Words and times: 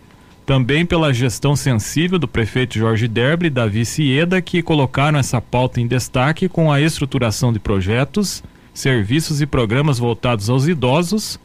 também 0.46 0.85
pela 0.85 1.13
gestão 1.13 1.56
sensível 1.56 2.18
do 2.18 2.28
prefeito 2.28 2.78
Jorge 2.78 3.07
Derbre 3.07 3.47
e 3.47 3.52
da 3.52 3.66
vice 3.66 4.03
Ieda, 4.03 4.41
que 4.41 4.62
colocaram 4.62 5.19
essa 5.19 5.40
pauta 5.40 5.79
em 5.79 5.88
destaque 5.88 6.50
com 6.50 6.72
a 6.72 6.81
estruturação 6.81 7.53
de 7.53 7.59
projetos, 7.59 8.44
serviços 8.74 9.41
e 9.41 9.46
programas 9.46 10.00
voltados 10.00 10.50
aos 10.50 10.68
idosos, 10.68 11.40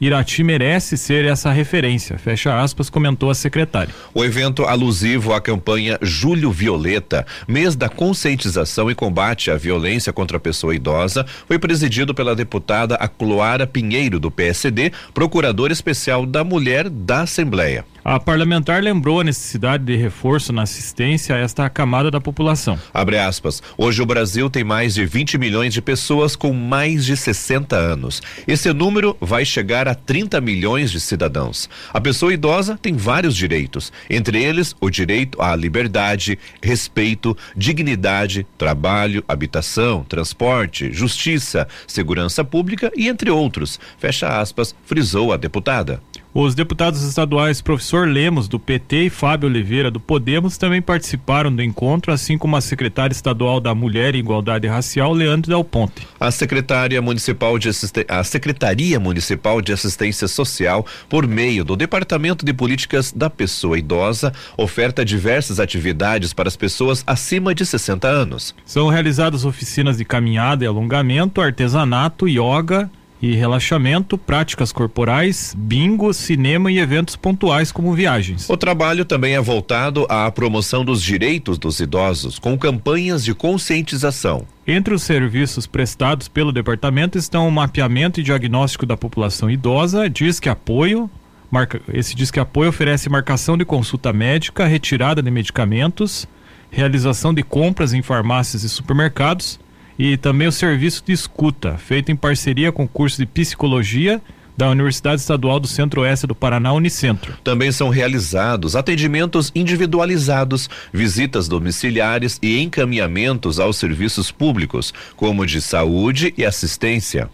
Irati 0.00 0.44
merece 0.44 0.96
ser 0.96 1.24
essa 1.24 1.50
referência, 1.50 2.16
fecha 2.18 2.60
aspas, 2.60 2.88
comentou 2.88 3.30
a 3.30 3.34
secretária. 3.34 3.92
O 4.14 4.24
evento 4.24 4.64
alusivo 4.64 5.32
à 5.32 5.40
campanha 5.40 5.98
Julho 6.00 6.52
Violeta, 6.52 7.26
mês 7.48 7.74
da 7.74 7.88
conscientização 7.88 8.88
e 8.88 8.94
combate 8.94 9.50
à 9.50 9.56
violência 9.56 10.12
contra 10.12 10.36
a 10.36 10.40
pessoa 10.40 10.74
idosa, 10.74 11.26
foi 11.48 11.58
presidido 11.58 12.14
pela 12.14 12.36
deputada 12.36 12.94
Acloara 12.94 13.66
Pinheiro, 13.66 14.20
do 14.20 14.30
PSD, 14.30 14.92
procuradora 15.12 15.72
especial 15.72 16.24
da 16.24 16.44
mulher 16.44 16.88
da 16.88 17.22
Assembleia. 17.22 17.84
A 18.04 18.18
parlamentar 18.20 18.82
lembrou 18.82 19.20
a 19.20 19.24
necessidade 19.24 19.84
de 19.84 19.96
reforço 19.96 20.52
na 20.52 20.62
assistência 20.62 21.34
a 21.34 21.38
esta 21.38 21.68
camada 21.68 22.10
da 22.10 22.20
população. 22.20 22.78
Abre 22.94 23.18
aspas. 23.18 23.62
Hoje 23.76 24.00
o 24.00 24.06
Brasil 24.06 24.48
tem 24.48 24.64
mais 24.64 24.94
de 24.94 25.04
20 25.04 25.36
milhões 25.36 25.74
de 25.74 25.82
pessoas 25.82 26.36
com 26.36 26.52
mais 26.52 27.04
de 27.04 27.16
60 27.16 27.76
anos. 27.76 28.22
Esse 28.46 28.72
número 28.72 29.16
vai 29.20 29.44
chegar 29.44 29.88
a 29.88 29.94
30 29.94 30.40
milhões 30.40 30.90
de 30.90 31.00
cidadãos. 31.00 31.68
A 31.92 32.00
pessoa 32.00 32.32
idosa 32.32 32.78
tem 32.80 32.96
vários 32.96 33.36
direitos, 33.36 33.92
entre 34.08 34.42
eles 34.42 34.74
o 34.80 34.88
direito 34.88 35.40
à 35.42 35.54
liberdade, 35.56 36.38
respeito, 36.62 37.36
dignidade, 37.56 38.46
trabalho, 38.56 39.24
habitação, 39.28 40.04
transporte, 40.04 40.92
justiça, 40.92 41.66
segurança 41.86 42.44
pública 42.44 42.90
e 42.96 43.08
entre 43.08 43.30
outros. 43.30 43.78
Fecha 43.98 44.40
aspas, 44.40 44.74
frisou 44.86 45.32
a 45.32 45.36
deputada. 45.36 46.00
Os 46.40 46.54
deputados 46.54 47.02
estaduais 47.02 47.60
professor 47.60 48.06
Lemos, 48.06 48.46
do 48.46 48.60
PT, 48.60 49.06
e 49.06 49.10
Fábio 49.10 49.48
Oliveira, 49.48 49.90
do 49.90 49.98
Podemos, 49.98 50.56
também 50.56 50.80
participaram 50.80 51.52
do 51.52 51.60
encontro, 51.60 52.12
assim 52.12 52.38
como 52.38 52.54
a 52.54 52.60
secretária 52.60 53.12
estadual 53.12 53.58
da 53.58 53.74
Mulher 53.74 54.14
e 54.14 54.18
Igualdade 54.18 54.68
Racial, 54.68 55.12
Leandro 55.12 55.50
Del 55.50 55.64
Ponte. 55.64 56.06
A 56.20 56.30
secretária 56.30 57.02
municipal 57.02 57.58
de 57.58 57.68
Assisten 57.68 58.04
a 58.08 58.22
Secretaria 58.22 59.00
Municipal 59.00 59.60
de 59.60 59.72
Assistência 59.72 60.28
Social, 60.28 60.86
por 61.08 61.26
meio 61.26 61.64
do 61.64 61.74
Departamento 61.74 62.44
de 62.46 62.52
Políticas 62.52 63.10
da 63.10 63.28
Pessoa 63.28 63.76
Idosa, 63.76 64.32
oferta 64.56 65.04
diversas 65.04 65.58
atividades 65.58 66.32
para 66.32 66.46
as 66.46 66.56
pessoas 66.56 67.02
acima 67.04 67.52
de 67.52 67.66
60 67.66 68.06
anos. 68.06 68.54
São 68.64 68.86
realizadas 68.86 69.44
oficinas 69.44 69.98
de 69.98 70.04
caminhada 70.04 70.62
e 70.62 70.68
alongamento, 70.68 71.40
artesanato, 71.40 72.28
yoga, 72.28 72.88
e 73.20 73.34
relaxamento, 73.34 74.16
práticas 74.16 74.70
corporais, 74.70 75.54
bingo, 75.56 76.12
cinema 76.12 76.70
e 76.70 76.78
eventos 76.78 77.16
pontuais 77.16 77.72
como 77.72 77.92
viagens. 77.92 78.48
O 78.48 78.56
trabalho 78.56 79.04
também 79.04 79.34
é 79.34 79.40
voltado 79.40 80.06
à 80.08 80.30
promoção 80.30 80.84
dos 80.84 81.02
direitos 81.02 81.58
dos 81.58 81.80
idosos, 81.80 82.38
com 82.38 82.56
campanhas 82.56 83.24
de 83.24 83.34
conscientização. 83.34 84.46
Entre 84.66 84.94
os 84.94 85.02
serviços 85.02 85.66
prestados 85.66 86.28
pelo 86.28 86.52
departamento 86.52 87.18
estão 87.18 87.48
o 87.48 87.52
mapeamento 87.52 88.20
e 88.20 88.22
diagnóstico 88.22 88.86
da 88.86 88.96
população 88.96 89.50
idosa, 89.50 90.08
disque 90.08 90.48
apoio, 90.48 91.10
marca, 91.50 91.80
esse 91.92 92.14
disque 92.14 92.38
apoio 92.38 92.68
oferece 92.68 93.08
marcação 93.08 93.56
de 93.56 93.64
consulta 93.64 94.12
médica, 94.12 94.66
retirada 94.66 95.22
de 95.22 95.30
medicamentos, 95.30 96.28
realização 96.70 97.32
de 97.34 97.42
compras 97.42 97.92
em 97.92 98.02
farmácias 98.02 98.62
e 98.62 98.68
supermercados 98.68 99.58
e 99.98 100.16
também 100.16 100.46
o 100.46 100.52
serviço 100.52 101.02
de 101.04 101.12
escuta, 101.12 101.76
feito 101.76 102.12
em 102.12 102.16
parceria 102.16 102.70
com 102.70 102.84
o 102.84 102.88
curso 102.88 103.18
de 103.18 103.26
psicologia 103.26 104.22
da 104.56 104.68
Universidade 104.68 105.20
Estadual 105.20 105.60
do 105.60 105.68
Centro-Oeste 105.68 106.26
do 106.26 106.34
Paraná, 106.34 106.72
Unicentro. 106.72 107.32
Também 107.44 107.70
são 107.70 107.88
realizados 107.88 108.74
atendimentos 108.74 109.52
individualizados, 109.54 110.68
visitas 110.92 111.46
domiciliares 111.46 112.40
e 112.42 112.60
encaminhamentos 112.60 113.60
aos 113.60 113.76
serviços 113.76 114.32
públicos, 114.32 114.92
como 115.16 115.46
de 115.46 115.60
saúde 115.60 116.34
e 116.36 116.44
assistência. 116.44 117.30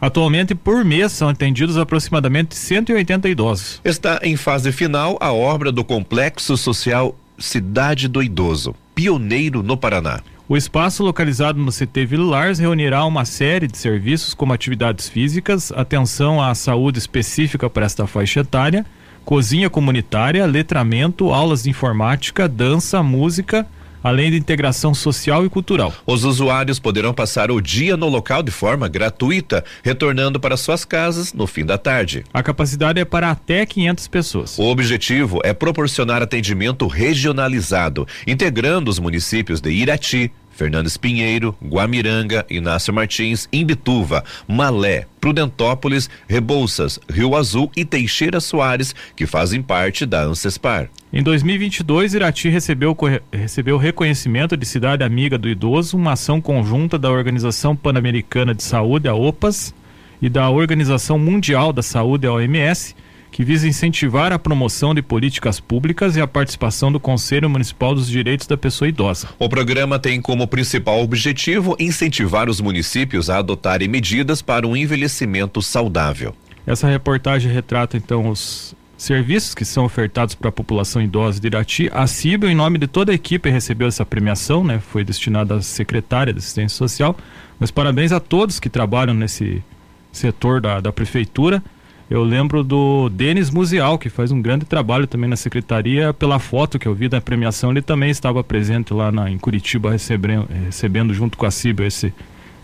Atualmente, 0.00 0.54
por 0.54 0.84
mês, 0.84 1.12
são 1.12 1.28
atendidos 1.28 1.78
aproximadamente 1.78 2.54
180 2.56 3.28
idosos. 3.28 3.80
Está 3.84 4.20
em 4.22 4.36
fase 4.36 4.72
final 4.72 5.16
a 5.20 5.32
obra 5.32 5.70
do 5.70 5.84
Complexo 5.84 6.56
Social 6.56 7.16
Cidade 7.38 8.08
do 8.08 8.22
Idoso, 8.22 8.74
pioneiro 8.94 9.62
no 9.62 9.76
Paraná. 9.76 10.20
O 10.48 10.56
espaço 10.56 11.02
localizado 11.02 11.58
no 11.58 11.72
CT 11.72 12.06
Vilars 12.06 12.60
reunirá 12.60 13.04
uma 13.04 13.24
série 13.24 13.66
de 13.66 13.76
serviços 13.76 14.32
como 14.32 14.52
atividades 14.52 15.08
físicas, 15.08 15.72
atenção 15.72 16.40
à 16.40 16.54
saúde 16.54 17.00
específica 17.00 17.68
para 17.68 17.84
esta 17.84 18.06
faixa 18.06 18.40
etária, 18.40 18.86
cozinha 19.24 19.68
comunitária, 19.68 20.46
letramento, 20.46 21.32
aulas 21.32 21.64
de 21.64 21.70
informática, 21.70 22.46
dança, 22.46 23.02
música, 23.02 23.66
além 24.02 24.30
de 24.30 24.36
integração 24.36 24.94
social 24.94 25.44
e 25.44 25.48
cultural. 25.48 25.92
Os 26.06 26.24
usuários 26.24 26.78
poderão 26.78 27.12
passar 27.12 27.50
o 27.50 27.60
dia 27.60 27.96
no 27.96 28.08
local 28.08 28.42
de 28.42 28.50
forma 28.50 28.88
gratuita, 28.88 29.64
retornando 29.82 30.38
para 30.38 30.56
suas 30.56 30.84
casas 30.84 31.32
no 31.32 31.46
fim 31.46 31.64
da 31.64 31.78
tarde. 31.78 32.24
A 32.32 32.42
capacidade 32.42 33.00
é 33.00 33.04
para 33.04 33.30
até 33.30 33.64
500 33.66 34.08
pessoas. 34.08 34.58
O 34.58 34.64
objetivo 34.64 35.40
é 35.44 35.52
proporcionar 35.52 36.22
atendimento 36.22 36.86
regionalizado, 36.86 38.06
integrando 38.26 38.90
os 38.90 38.98
municípios 38.98 39.60
de 39.60 39.70
Irati, 39.70 40.30
Fernandes 40.56 40.96
Pinheiro, 40.96 41.54
Guamiranga, 41.62 42.44
Inácio 42.48 42.92
Martins, 42.92 43.46
Imbituva, 43.52 44.24
Malé, 44.48 45.06
Prudentópolis, 45.20 46.08
Rebouças, 46.26 46.98
Rio 47.10 47.36
Azul 47.36 47.70
e 47.76 47.84
Teixeira 47.84 48.40
Soares, 48.40 48.94
que 49.14 49.26
fazem 49.26 49.62
parte 49.62 50.06
da 50.06 50.22
Ancespar. 50.22 50.88
Em 51.12 51.22
2022, 51.22 52.14
Irati 52.14 52.48
recebeu, 52.48 52.96
recebeu 53.30 53.76
reconhecimento 53.76 54.56
de 54.56 54.64
cidade 54.64 55.04
amiga 55.04 55.36
do 55.36 55.48
idoso, 55.48 55.96
uma 55.96 56.12
ação 56.12 56.40
conjunta 56.40 56.98
da 56.98 57.10
Organização 57.10 57.76
Pan-Americana 57.76 58.54
de 58.54 58.62
Saúde, 58.62 59.08
a 59.08 59.14
OPAS, 59.14 59.74
e 60.20 60.28
da 60.28 60.48
Organização 60.48 61.18
Mundial 61.18 61.72
da 61.72 61.82
Saúde, 61.82 62.26
a 62.26 62.32
OMS, 62.32 62.96
que 63.30 63.44
visa 63.44 63.68
incentivar 63.68 64.32
a 64.32 64.38
promoção 64.38 64.94
de 64.94 65.02
políticas 65.02 65.60
públicas 65.60 66.16
e 66.16 66.20
a 66.20 66.26
participação 66.26 66.90
do 66.90 66.98
Conselho 66.98 67.50
Municipal 67.50 67.94
dos 67.94 68.08
Direitos 68.08 68.46
da 68.46 68.56
Pessoa 68.56 68.88
Idosa. 68.88 69.28
O 69.38 69.48
programa 69.48 69.98
tem 69.98 70.20
como 70.20 70.46
principal 70.46 71.02
objetivo 71.02 71.76
incentivar 71.78 72.48
os 72.48 72.60
municípios 72.60 73.28
a 73.28 73.38
adotarem 73.38 73.88
medidas 73.88 74.40
para 74.40 74.66
um 74.66 74.76
envelhecimento 74.76 75.60
saudável. 75.60 76.34
Essa 76.66 76.88
reportagem 76.88 77.52
retrata 77.52 77.96
então 77.96 78.28
os 78.28 78.74
serviços 78.96 79.54
que 79.54 79.64
são 79.64 79.84
ofertados 79.84 80.34
para 80.34 80.48
a 80.48 80.52
população 80.52 81.02
idosa 81.02 81.38
de 81.38 81.46
Irati. 81.46 81.90
A 81.92 82.06
CIBA, 82.06 82.50
em 82.50 82.54
nome 82.54 82.78
de 82.78 82.86
toda 82.86 83.12
a 83.12 83.14
equipe, 83.14 83.50
recebeu 83.50 83.88
essa 83.88 84.04
premiação, 84.04 84.64
né? 84.64 84.80
Foi 84.80 85.04
destinada 85.04 85.56
à 85.56 85.62
secretária 85.62 86.32
de 86.32 86.38
Assistência 86.38 86.76
Social. 86.76 87.16
Mas 87.58 87.70
parabéns 87.70 88.12
a 88.12 88.20
todos 88.20 88.58
que 88.58 88.68
trabalham 88.68 89.14
nesse 89.14 89.62
setor 90.10 90.60
da, 90.60 90.80
da 90.80 90.92
prefeitura 90.92 91.62
eu 92.08 92.22
lembro 92.22 92.62
do 92.62 93.08
Denis 93.08 93.50
Museal, 93.50 93.98
que 93.98 94.08
faz 94.08 94.30
um 94.30 94.40
grande 94.40 94.64
trabalho 94.64 95.08
também 95.08 95.28
na 95.28 95.34
secretaria. 95.34 96.14
Pela 96.14 96.38
foto 96.38 96.78
que 96.78 96.86
eu 96.86 96.94
vi 96.94 97.08
da 97.08 97.20
premiação, 97.20 97.72
ele 97.72 97.82
também 97.82 98.10
estava 98.10 98.44
presente 98.44 98.94
lá 98.94 99.10
na, 99.10 99.28
em 99.28 99.36
Curitiba, 99.36 99.90
recebendo, 99.90 100.48
recebendo 100.66 101.12
junto 101.12 101.36
com 101.36 101.44
a 101.44 101.50
CIB 101.50 101.84
esse, 101.84 102.14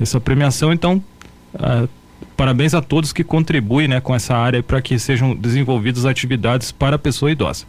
essa 0.00 0.20
premiação. 0.20 0.72
Então, 0.72 1.02
uh, 1.54 1.88
parabéns 2.36 2.72
a 2.72 2.80
todos 2.80 3.12
que 3.12 3.24
contribuem 3.24 3.88
né, 3.88 4.00
com 4.00 4.14
essa 4.14 4.36
área 4.36 4.62
para 4.62 4.80
que 4.80 4.96
sejam 4.96 5.34
desenvolvidas 5.34 6.06
atividades 6.06 6.70
para 6.70 6.94
a 6.94 6.98
pessoa 6.98 7.32
idosa. 7.32 7.66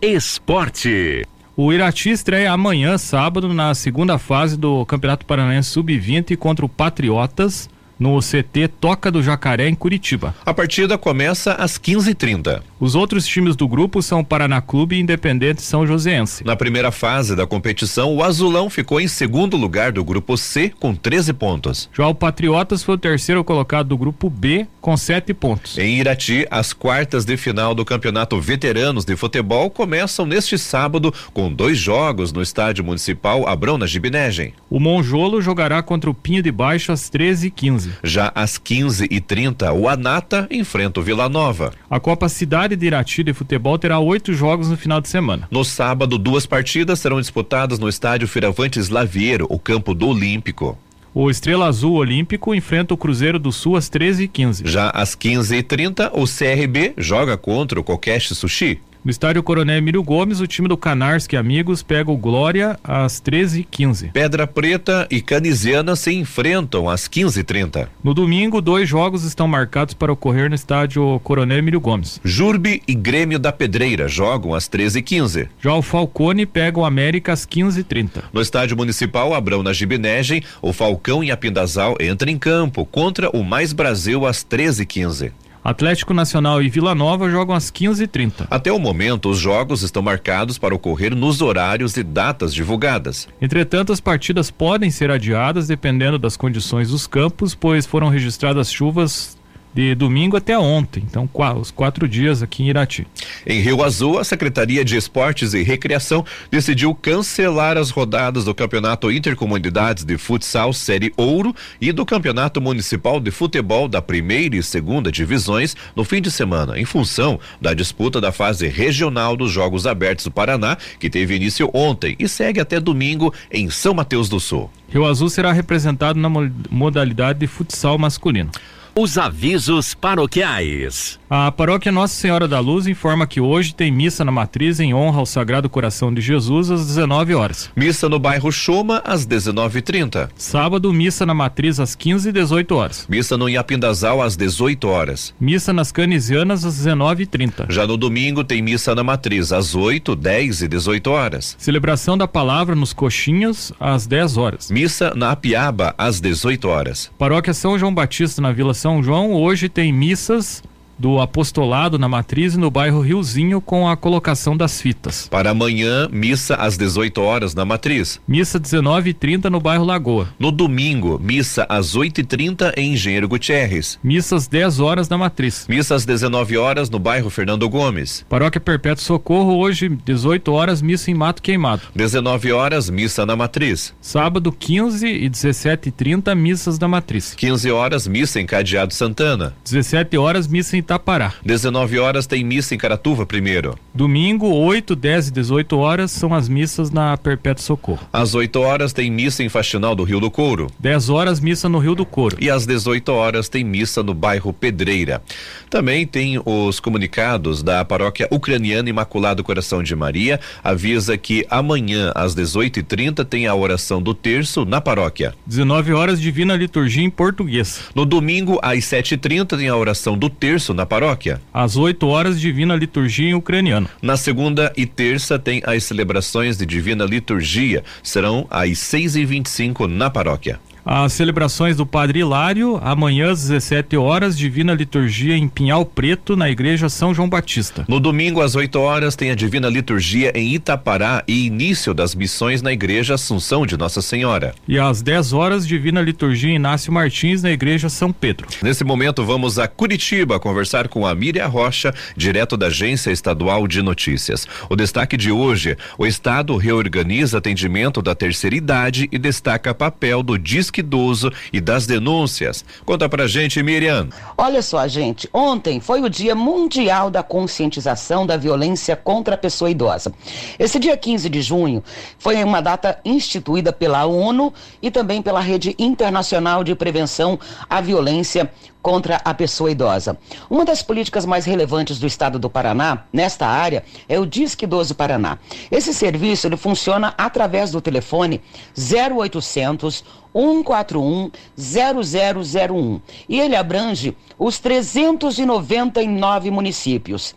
Esporte. 0.00 1.26
O 1.56 1.72
Irati 1.72 2.10
estreia 2.10 2.52
amanhã, 2.52 2.96
sábado, 2.96 3.52
na 3.52 3.74
segunda 3.74 4.18
fase 4.18 4.56
do 4.56 4.86
Campeonato 4.86 5.26
Paranaense 5.26 5.70
Sub-20 5.70 6.36
contra 6.36 6.64
o 6.64 6.68
Patriotas 6.68 7.68
no 8.02 8.18
CT 8.18 8.66
Toca 8.80 9.12
do 9.12 9.22
Jacaré, 9.22 9.68
em 9.68 9.74
Curitiba. 9.76 10.34
A 10.44 10.52
partida 10.52 10.98
começa 10.98 11.52
às 11.52 11.78
15h30. 11.78 12.60
Os 12.80 12.96
outros 12.96 13.24
times 13.24 13.54
do 13.54 13.68
grupo 13.68 14.02
são 14.02 14.24
Paraná 14.24 14.60
Clube 14.60 14.96
e 14.96 15.00
Independente 15.00 15.62
São 15.62 15.86
Joséense. 15.86 16.44
Na 16.44 16.56
primeira 16.56 16.90
fase 16.90 17.36
da 17.36 17.46
competição, 17.46 18.16
o 18.16 18.24
Azulão 18.24 18.68
ficou 18.68 19.00
em 19.00 19.06
segundo 19.06 19.56
lugar 19.56 19.92
do 19.92 20.04
grupo 20.04 20.36
C 20.36 20.72
com 20.80 20.92
13 20.92 21.32
pontos. 21.32 21.88
Já 21.92 22.08
o 22.08 22.14
Patriotas 22.14 22.82
foi 22.82 22.96
o 22.96 22.98
terceiro 22.98 23.44
colocado 23.44 23.86
do 23.86 23.96
grupo 23.96 24.28
B 24.28 24.66
com 24.80 24.96
7 24.96 25.32
pontos. 25.32 25.78
Em 25.78 26.00
Irati, 26.00 26.44
as 26.50 26.72
quartas 26.72 27.24
de 27.24 27.36
final 27.36 27.72
do 27.72 27.84
Campeonato 27.84 28.40
Veteranos 28.40 29.04
de 29.04 29.14
Futebol 29.14 29.70
começam 29.70 30.26
neste 30.26 30.58
sábado 30.58 31.14
com 31.32 31.52
dois 31.52 31.78
jogos 31.78 32.32
no 32.32 32.42
Estádio 32.42 32.82
Municipal 32.82 33.46
Abrão 33.46 33.78
na 33.78 33.86
Gibinegem. 33.86 34.54
O 34.68 34.80
Monjolo 34.80 35.40
jogará 35.40 35.80
contra 35.84 36.10
o 36.10 36.14
Pinho 36.14 36.42
de 36.42 36.50
Baixo 36.50 36.90
às 36.90 37.08
13h15. 37.08 37.91
Já 38.02 38.32
às 38.34 38.58
15h30, 38.58 39.72
o 39.74 39.88
Anata 39.88 40.46
enfrenta 40.50 41.00
o 41.00 41.02
Vila 41.02 41.28
Nova. 41.28 41.72
A 41.90 42.00
Copa 42.00 42.28
Cidade 42.28 42.76
de 42.76 42.86
Irati 42.86 43.22
de 43.22 43.32
Futebol 43.32 43.78
terá 43.78 43.98
oito 43.98 44.32
jogos 44.32 44.68
no 44.68 44.76
final 44.76 45.00
de 45.00 45.08
semana. 45.08 45.48
No 45.50 45.64
sábado, 45.64 46.18
duas 46.18 46.46
partidas 46.46 47.00
serão 47.00 47.20
disputadas 47.20 47.78
no 47.78 47.88
estádio 47.88 48.28
Firavantes 48.28 48.88
Laviero, 48.88 49.46
o 49.48 49.58
campo 49.58 49.94
do 49.94 50.08
Olímpico. 50.08 50.78
O 51.14 51.28
Estrela 51.28 51.66
Azul 51.66 51.92
Olímpico 51.92 52.54
enfrenta 52.54 52.94
o 52.94 52.96
Cruzeiro 52.96 53.38
do 53.38 53.52
Sul 53.52 53.76
às 53.76 53.90
13h15. 53.90 54.66
Já 54.66 54.88
às 54.88 55.14
15h30, 55.14 56.10
o 56.14 56.24
CRB 56.24 56.94
joga 56.96 57.36
contra 57.36 57.78
o 57.78 57.84
Kokesh 57.84 58.28
Sushi. 58.28 58.80
No 59.04 59.10
estádio 59.10 59.42
Coronel 59.42 59.78
Emílio 59.78 60.00
Gomes, 60.00 60.38
o 60.38 60.46
time 60.46 60.68
do 60.68 60.76
Canarski 60.76 61.36
Amigos 61.36 61.82
pega 61.82 62.08
o 62.08 62.16
Glória 62.16 62.78
às 62.84 63.20
13h15. 63.20 64.12
Pedra 64.12 64.46
Preta 64.46 65.08
e 65.10 65.20
Canisiana 65.20 65.96
se 65.96 66.12
enfrentam 66.12 66.88
às 66.88 67.08
15h30. 67.08 67.88
No 68.04 68.14
domingo, 68.14 68.62
dois 68.62 68.88
jogos 68.88 69.24
estão 69.24 69.48
marcados 69.48 69.92
para 69.92 70.12
ocorrer 70.12 70.48
no 70.48 70.54
estádio 70.54 71.18
Coronel 71.24 71.58
Emílio 71.58 71.80
Gomes. 71.80 72.20
Jurbe 72.22 72.80
e 72.86 72.94
Grêmio 72.94 73.40
da 73.40 73.50
Pedreira 73.50 74.06
jogam 74.06 74.54
às 74.54 74.68
13h15. 74.68 75.48
Já 75.60 75.74
o 75.74 75.82
Falcone 75.82 76.46
pega 76.46 76.78
o 76.78 76.84
América 76.84 77.32
às 77.32 77.44
15h30. 77.44 78.22
No 78.32 78.40
estádio 78.40 78.76
municipal 78.76 79.34
Abrão 79.34 79.64
na 79.64 79.72
Gibinegem, 79.72 80.44
o 80.62 80.72
Falcão 80.72 81.24
em 81.24 81.32
Apindazal 81.32 81.96
entra 81.98 82.30
em 82.30 82.38
campo 82.38 82.86
contra 82.86 83.28
o 83.30 83.42
Mais 83.42 83.72
Brasil 83.72 84.24
às 84.24 84.44
13h15. 84.44 85.32
Atlético 85.64 86.12
Nacional 86.12 86.60
e 86.60 86.68
Vila 86.68 86.94
Nova 86.94 87.30
jogam 87.30 87.54
às 87.54 87.70
15h30. 87.70 88.46
Até 88.50 88.72
o 88.72 88.78
momento, 88.78 89.28
os 89.28 89.38
jogos 89.38 89.82
estão 89.82 90.02
marcados 90.02 90.58
para 90.58 90.74
ocorrer 90.74 91.14
nos 91.14 91.40
horários 91.40 91.96
e 91.96 92.02
datas 92.02 92.52
divulgadas. 92.52 93.28
Entretanto, 93.40 93.92
as 93.92 94.00
partidas 94.00 94.50
podem 94.50 94.90
ser 94.90 95.10
adiadas 95.10 95.68
dependendo 95.68 96.18
das 96.18 96.36
condições 96.36 96.90
dos 96.90 97.06
campos, 97.06 97.54
pois 97.54 97.86
foram 97.86 98.08
registradas 98.08 98.72
chuvas 98.72 99.36
de 99.74 99.94
domingo 99.94 100.36
até 100.36 100.58
ontem, 100.58 101.02
então 101.08 101.28
os 101.58 101.70
quatro 101.70 102.06
dias 102.06 102.42
aqui 102.42 102.62
em 102.62 102.68
Irati. 102.68 103.06
Em 103.46 103.60
Rio 103.60 103.82
Azul, 103.82 104.18
a 104.18 104.24
Secretaria 104.24 104.84
de 104.84 104.96
Esportes 104.96 105.54
e 105.54 105.62
Recreação 105.62 106.24
decidiu 106.50 106.94
cancelar 106.94 107.76
as 107.78 107.90
rodadas 107.90 108.44
do 108.44 108.54
Campeonato 108.54 109.10
Intercomunidades 109.10 110.04
de 110.04 110.18
Futsal 110.18 110.72
Série 110.72 111.12
Ouro 111.16 111.54
e 111.80 111.90
do 111.90 112.04
Campeonato 112.04 112.60
Municipal 112.60 113.18
de 113.18 113.30
Futebol 113.30 113.88
da 113.88 114.02
primeira 114.02 114.56
e 114.56 114.62
segunda 114.62 115.10
divisões 115.10 115.74
no 115.96 116.04
fim 116.04 116.20
de 116.20 116.30
semana, 116.30 116.78
em 116.78 116.84
função 116.84 117.40
da 117.60 117.72
disputa 117.72 118.20
da 118.20 118.32
fase 118.32 118.68
regional 118.68 119.36
dos 119.36 119.50
Jogos 119.50 119.86
Abertos 119.86 120.26
do 120.26 120.30
Paraná, 120.30 120.76
que 120.98 121.08
teve 121.08 121.34
início 121.34 121.70
ontem 121.72 122.14
e 122.18 122.28
segue 122.28 122.60
até 122.60 122.78
domingo 122.78 123.32
em 123.50 123.70
São 123.70 123.94
Mateus 123.94 124.28
do 124.28 124.38
Sul. 124.38 124.70
Rio 124.88 125.06
Azul 125.06 125.30
será 125.30 125.52
representado 125.52 126.18
na 126.18 126.28
modalidade 126.70 127.38
de 127.38 127.46
futsal 127.46 127.96
masculino. 127.96 128.50
Os 128.94 129.16
avisos 129.16 129.94
paroquiais. 129.94 131.18
A 131.30 131.50
paróquia 131.50 131.90
Nossa 131.90 132.14
Senhora 132.14 132.46
da 132.46 132.60
Luz 132.60 132.86
informa 132.86 133.26
que 133.26 133.40
hoje 133.40 133.74
tem 133.74 133.90
missa 133.90 134.22
na 134.22 134.30
matriz 134.30 134.78
em 134.80 134.92
honra 134.92 135.20
ao 135.20 135.24
Sagrado 135.24 135.66
Coração 135.66 136.12
de 136.12 136.20
Jesus 136.20 136.70
às 136.70 136.86
19 136.86 137.34
horas. 137.34 137.70
Missa 137.74 138.06
no 138.06 138.18
bairro 138.18 138.52
Choma 138.52 139.00
às 139.02 139.24
19:30. 139.24 140.28
Sábado, 140.36 140.92
missa 140.92 141.24
na 141.24 141.32
matriz 141.32 141.80
às 141.80 141.94
15 141.94 142.28
e 142.28 142.32
18 142.32 142.74
horas. 142.74 143.06
Missa 143.08 143.38
no 143.38 143.48
Iapindazal 143.48 144.20
às 144.20 144.36
18 144.36 144.86
horas. 144.86 145.34
Missa 145.40 145.72
nas 145.72 145.90
Canisianas 145.90 146.62
às 146.62 146.74
19:30. 146.76 147.68
Já 147.70 147.86
no 147.86 147.96
domingo 147.96 148.44
tem 148.44 148.60
missa 148.60 148.94
na 148.94 149.02
matriz 149.02 149.54
às 149.54 149.74
8, 149.74 150.14
10 150.14 150.60
e 150.60 150.68
18 150.68 151.10
horas. 151.10 151.56
Celebração 151.58 152.18
da 152.18 152.28
palavra 152.28 152.74
nos 152.74 152.92
Coxinhas 152.92 153.72
às 153.80 154.06
10 154.06 154.36
horas. 154.36 154.70
Missa 154.70 155.14
na 155.16 155.30
Apiaba 155.30 155.94
às 155.96 156.20
18 156.20 156.68
horas. 156.68 157.10
Paróquia 157.18 157.54
São 157.54 157.78
João 157.78 157.94
Batista 157.94 158.42
na 158.42 158.52
Vila 158.52 158.74
são 158.82 159.00
João. 159.00 159.32
Hoje 159.32 159.68
tem 159.68 159.92
missas 159.92 160.60
do 160.98 161.20
apostolado 161.20 161.98
na 161.98 162.08
matriz 162.08 162.56
no 162.56 162.70
bairro 162.70 163.00
Riozinho 163.00 163.60
com 163.60 163.88
a 163.88 163.96
colocação 163.96 164.56
das 164.56 164.80
fitas. 164.80 165.28
Para 165.28 165.50
amanhã, 165.50 166.08
missa 166.10 166.54
às 166.54 166.76
18 166.76 167.20
horas 167.20 167.54
na 167.54 167.64
matriz. 167.64 168.20
Missa 168.26 168.58
19h30 168.60 169.44
no 169.50 169.60
bairro 169.60 169.84
Lagoa. 169.84 170.28
No 170.38 170.50
domingo, 170.50 171.18
missa 171.22 171.66
às 171.68 171.96
8h30 171.96 172.72
em 172.76 172.92
Engenheiro 172.92 173.28
Gutierrez. 173.28 173.98
Missa 174.02 174.36
às 174.36 174.46
10 174.46 174.80
horas 174.80 175.08
na 175.08 175.18
matriz. 175.18 175.66
Missa 175.68 175.94
às 175.94 176.04
19 176.04 176.56
horas 176.56 176.90
no 176.90 176.98
bairro 176.98 177.30
Fernando 177.30 177.68
Gomes. 177.68 178.24
Paróquia 178.28 178.60
Perpétuo 178.60 179.02
Socorro, 179.02 179.56
hoje, 179.58 179.88
18 179.88 180.52
horas, 180.52 180.82
missa 180.82 181.10
em 181.10 181.14
Mato 181.14 181.42
Queimado. 181.42 181.82
19 181.94 182.52
horas, 182.52 182.90
missa 182.90 183.24
na 183.26 183.36
matriz. 183.36 183.94
Sábado, 184.00 184.52
15 184.52 185.06
e 185.06 185.28
17h30, 185.28 186.34
missas 186.34 186.78
da 186.78 186.88
matriz. 186.88 187.34
15 187.34 187.70
horas, 187.70 188.06
missa 188.06 188.40
em 188.40 188.46
Cadeado 188.46 188.92
Santana. 188.94 189.54
17 189.64 190.16
horas, 190.16 190.46
missa 190.46 190.76
em 190.76 190.81
Itapará. 190.82 191.32
19 191.44 191.98
horas 191.98 192.26
tem 192.26 192.44
missa 192.44 192.74
em 192.74 192.78
Caratuva 192.78 193.24
primeiro. 193.24 193.78
Domingo, 193.94 194.46
8, 194.48 194.94
10 194.94 195.28
e 195.28 195.32
18 195.32 195.78
horas 195.78 196.10
são 196.10 196.34
as 196.34 196.48
missas 196.48 196.90
na 196.90 197.16
Perpétuo 197.16 197.62
Socorro. 197.62 198.00
Às 198.12 198.34
8 198.34 198.60
horas 198.60 198.92
tem 198.92 199.10
missa 199.10 199.42
em 199.42 199.48
Faxinal 199.48 199.94
do 199.94 200.02
Rio 200.02 200.20
do 200.20 200.30
Couro. 200.30 200.66
10 200.78 201.08
horas, 201.08 201.40
missa 201.40 201.68
no 201.68 201.78
Rio 201.78 201.94
do 201.94 202.04
Couro. 202.04 202.36
E 202.40 202.50
às 202.50 202.66
18 202.66 203.08
horas 203.12 203.48
tem 203.48 203.64
missa 203.64 204.02
no 204.02 204.12
bairro 204.12 204.52
Pedreira. 204.52 205.22
Também 205.70 206.06
tem 206.06 206.40
os 206.44 206.80
comunicados 206.80 207.62
da 207.62 207.84
paróquia 207.84 208.28
ucraniana 208.30 208.90
Imaculado 208.90 209.44
Coração 209.44 209.82
de 209.82 209.94
Maria. 209.94 210.40
Avisa 210.62 211.16
que 211.16 211.46
amanhã, 211.48 212.12
às 212.14 212.34
18h30, 212.34 213.24
tem 213.24 213.46
a 213.46 213.54
oração 213.54 214.02
do 214.02 214.12
terço 214.12 214.64
na 214.64 214.80
paróquia. 214.80 215.32
19 215.46 215.92
horas, 215.92 216.20
Divina 216.20 216.56
Liturgia 216.56 217.04
em 217.04 217.10
português. 217.10 217.80
No 217.94 218.04
domingo, 218.04 218.58
às 218.62 218.80
7h30, 218.80 219.56
tem 219.56 219.68
a 219.68 219.76
oração 219.76 220.18
do 220.18 220.28
terço 220.28 220.71
na 220.72 220.86
paróquia. 220.86 221.40
Às 221.52 221.76
8 221.76 222.06
horas, 222.06 222.40
Divina 222.40 222.74
Liturgia 222.74 223.30
em 223.30 223.34
ucraniano. 223.34 223.88
Na 224.00 224.16
segunda 224.16 224.72
e 224.76 224.86
terça, 224.86 225.38
tem 225.38 225.62
as 225.64 225.84
celebrações 225.84 226.56
de 226.56 226.66
Divina 226.66 227.04
Liturgia. 227.04 227.84
Serão 228.02 228.46
às 228.50 228.70
6h25 228.70 229.86
na 229.86 230.10
paróquia. 230.10 230.60
As 230.84 231.12
celebrações 231.12 231.76
do 231.76 231.86
Padre 231.86 232.18
Hilário, 232.18 232.80
amanhã 232.82 233.30
às 233.30 233.42
17 233.42 233.96
horas, 233.96 234.36
Divina 234.36 234.74
Liturgia 234.74 235.36
em 235.36 235.46
Pinhal 235.46 235.86
Preto, 235.86 236.36
na 236.36 236.50
Igreja 236.50 236.88
São 236.88 237.14
João 237.14 237.28
Batista. 237.28 237.84
No 237.86 238.00
domingo, 238.00 238.40
às 238.40 238.56
8 238.56 238.80
horas, 238.80 239.14
tem 239.14 239.30
a 239.30 239.36
Divina 239.36 239.68
Liturgia 239.68 240.32
em 240.34 240.54
Itapará 240.54 241.22
e 241.28 241.46
início 241.46 241.94
das 241.94 242.16
missões 242.16 242.62
na 242.62 242.72
Igreja 242.72 243.14
Assunção 243.14 243.64
de 243.64 243.76
Nossa 243.76 244.02
Senhora. 244.02 244.56
E 244.66 244.76
às 244.76 245.02
10 245.02 245.32
horas, 245.32 245.66
Divina 245.66 246.02
Liturgia 246.02 246.50
em 246.50 246.56
Inácio 246.56 246.92
Martins, 246.92 247.44
na 247.44 247.52
Igreja 247.52 247.88
São 247.88 248.12
Pedro. 248.12 248.48
Nesse 248.60 248.82
momento, 248.82 249.24
vamos 249.24 249.60
a 249.60 249.68
Curitiba 249.68 250.40
conversar 250.40 250.88
com 250.88 251.06
a 251.06 251.14
Miriam 251.14 251.46
Rocha, 251.46 251.94
direto 252.16 252.56
da 252.56 252.66
Agência 252.66 253.12
Estadual 253.12 253.68
de 253.68 253.82
Notícias. 253.82 254.48
O 254.68 254.74
destaque 254.74 255.16
de 255.16 255.30
hoje: 255.30 255.76
o 255.96 256.04
Estado 256.04 256.56
reorganiza 256.56 257.38
atendimento 257.38 258.02
da 258.02 258.16
terceira 258.16 258.56
idade 258.56 259.08
e 259.12 259.18
destaca 259.18 259.72
papel 259.72 260.24
do 260.24 260.36
Disque 260.72 260.80
Idoso 260.80 261.30
e 261.52 261.60
das 261.60 261.86
denúncias. 261.86 262.64
Conta 262.84 263.08
pra 263.08 263.26
gente, 263.26 263.62
Miriam. 263.62 264.08
Olha 264.36 264.62
só, 264.62 264.88
gente, 264.88 265.28
ontem 265.32 265.80
foi 265.80 266.00
o 266.00 266.08
Dia 266.08 266.34
Mundial 266.34 267.10
da 267.10 267.22
Conscientização 267.22 268.26
da 268.26 268.36
Violência 268.36 268.96
contra 268.96 269.34
a 269.34 269.38
Pessoa 269.38 269.70
Idosa. 269.70 270.12
Esse 270.58 270.78
dia 270.78 270.96
15 270.96 271.28
de 271.28 271.42
junho 271.42 271.84
foi 272.18 272.42
uma 272.42 272.62
data 272.62 272.98
instituída 273.04 273.72
pela 273.72 274.06
ONU 274.06 274.52
e 274.80 274.90
também 274.90 275.20
pela 275.20 275.40
Rede 275.40 275.74
Internacional 275.78 276.64
de 276.64 276.74
Prevenção 276.74 277.38
à 277.68 277.80
Violência 277.80 278.50
contra 278.82 279.20
a 279.24 279.32
pessoa 279.32 279.70
idosa. 279.70 280.18
Uma 280.50 280.64
das 280.64 280.82
políticas 280.82 281.24
mais 281.24 281.44
relevantes 281.44 281.98
do 281.98 282.06
estado 282.06 282.38
do 282.38 282.50
Paraná 282.50 283.04
nesta 283.12 283.46
área 283.46 283.84
é 284.08 284.18
o 284.18 284.26
Disque 284.26 284.64
Idoso 284.64 284.94
Paraná. 284.94 285.38
Esse 285.70 285.94
serviço 285.94 286.46
ele 286.46 286.56
funciona 286.56 287.14
através 287.16 287.70
do 287.70 287.80
telefone 287.80 288.42
0800 288.76 290.04
141 290.34 291.30
0001 291.56 293.00
e 293.28 293.38
ele 293.38 293.54
abrange 293.54 294.16
os 294.38 294.58
399 294.58 296.50
municípios. 296.50 297.34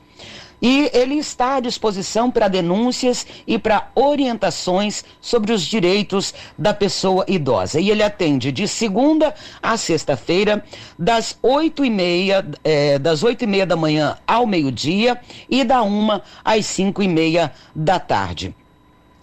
E 0.61 0.89
ele 0.93 1.15
está 1.15 1.55
à 1.55 1.59
disposição 1.59 2.31
para 2.31 2.47
denúncias 2.47 3.25
e 3.45 3.57
para 3.57 3.89
orientações 3.93 5.03
sobre 5.21 5.51
os 5.53 5.61
direitos 5.63 6.33
da 6.57 6.73
pessoa 6.73 7.25
idosa. 7.27 7.79
E 7.79 7.89
ele 7.89 8.03
atende 8.03 8.51
de 8.51 8.67
segunda 8.67 9.33
a 9.61 9.77
sexta-feira, 9.77 10.63
das 10.97 11.37
oito 11.41 11.83
e 11.83 11.89
meia, 11.89 12.45
eh, 12.63 12.97
das 12.99 13.23
oito 13.23 13.43
e 13.43 13.47
meia 13.47 13.65
da 13.65 13.75
manhã 13.75 14.17
ao 14.25 14.45
meio-dia 14.45 15.19
e 15.49 15.63
da 15.63 15.81
uma 15.81 16.23
às 16.43 16.65
cinco 16.65 17.03
e 17.03 17.07
meia 17.07 17.51
da 17.75 17.99
tarde. 17.99 18.55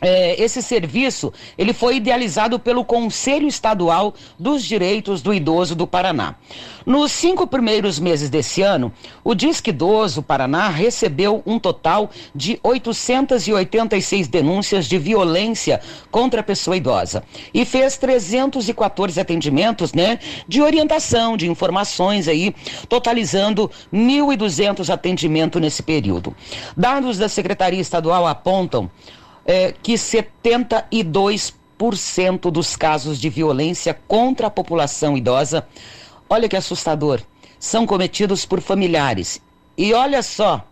É, 0.02 0.42
esse 0.42 0.60
serviço 0.60 1.32
ele 1.56 1.72
foi 1.72 1.96
idealizado 1.96 2.58
pelo 2.58 2.84
Conselho 2.84 3.46
Estadual 3.46 4.12
dos 4.36 4.64
Direitos 4.64 5.22
do 5.22 5.32
Idoso 5.32 5.76
do 5.76 5.86
Paraná. 5.86 6.34
Nos 6.84 7.12
cinco 7.12 7.46
primeiros 7.46 8.00
meses 8.00 8.28
desse 8.28 8.62
ano, 8.62 8.92
o 9.22 9.32
Disque 9.32 9.70
Idoso 9.70 10.20
Paraná 10.20 10.68
recebeu 10.68 11.40
um 11.46 11.56
total 11.56 12.10
de 12.34 12.58
886 12.64 14.26
denúncias 14.26 14.86
de 14.86 14.98
violência 14.98 15.80
contra 16.10 16.40
a 16.40 16.44
pessoa 16.44 16.76
idosa 16.76 17.22
e 17.54 17.64
fez 17.64 17.96
314 17.96 19.20
atendimentos, 19.20 19.92
né, 19.92 20.18
de 20.48 20.60
orientação, 20.60 21.36
de 21.36 21.48
informações 21.48 22.26
aí, 22.26 22.52
totalizando 22.88 23.70
1.200 23.94 24.92
atendimentos 24.92 25.62
nesse 25.62 25.84
período. 25.84 26.34
Dados 26.76 27.18
da 27.18 27.28
Secretaria 27.28 27.80
Estadual 27.80 28.26
apontam 28.26 28.90
é, 29.44 29.74
que 29.82 29.94
72% 29.94 32.50
dos 32.50 32.76
casos 32.76 33.20
de 33.20 33.28
violência 33.28 33.98
contra 34.06 34.46
a 34.46 34.50
população 34.50 35.16
idosa, 35.16 35.66
olha 36.28 36.48
que 36.48 36.56
assustador, 36.56 37.20
são 37.58 37.86
cometidos 37.86 38.44
por 38.44 38.60
familiares. 38.60 39.40
E 39.76 39.94
olha 39.94 40.22
só, 40.22 40.66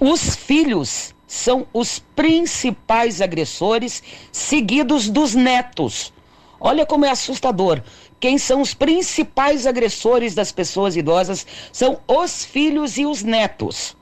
os 0.00 0.36
filhos 0.36 1.14
são 1.26 1.66
os 1.74 1.98
principais 2.16 3.20
agressores, 3.20 4.02
seguidos 4.32 5.10
dos 5.10 5.34
netos. 5.34 6.12
Olha 6.58 6.86
como 6.86 7.04
é 7.04 7.10
assustador. 7.10 7.82
Quem 8.18 8.38
são 8.38 8.60
os 8.60 8.74
principais 8.74 9.66
agressores 9.66 10.34
das 10.34 10.50
pessoas 10.50 10.96
idosas 10.96 11.46
são 11.72 12.00
os 12.08 12.44
filhos 12.44 12.96
e 12.96 13.04
os 13.04 13.22
netos. 13.22 13.97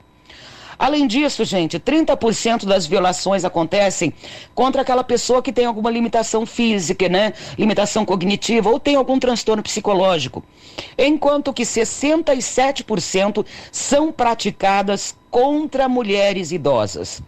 Além 0.79 1.07
disso, 1.07 1.43
gente, 1.43 1.79
30% 1.79 2.65
das 2.65 2.85
violações 2.85 3.43
acontecem 3.43 4.13
contra 4.53 4.83
aquela 4.83 5.03
pessoa 5.03 5.41
que 5.41 5.51
tem 5.51 5.65
alguma 5.65 5.89
limitação 5.89 6.45
física, 6.45 7.09
né? 7.09 7.33
Limitação 7.57 8.05
cognitiva 8.05 8.69
ou 8.69 8.79
tem 8.79 8.95
algum 8.95 9.17
transtorno 9.17 9.63
psicológico. 9.63 10.43
Enquanto 10.97 11.51
que 11.51 11.63
67% 11.63 13.45
são 13.71 14.11
praticadas 14.11 15.17
contra 15.31 15.89
mulheres 15.89 16.51
idosas. 16.51 17.21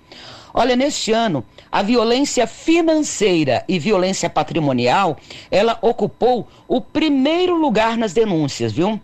Olha, 0.54 0.76
neste 0.76 1.12
ano, 1.12 1.44
a 1.72 1.82
violência 1.82 2.48
financeira 2.48 3.64
e 3.68 3.78
violência 3.78 4.30
patrimonial, 4.30 5.18
ela 5.52 5.78
ocupou 5.82 6.48
o 6.68 6.82
primeiro 6.82 7.56
lugar 7.56 7.98
nas 7.98 8.14
denúncias, 8.14 8.72
viu? 8.72 9.00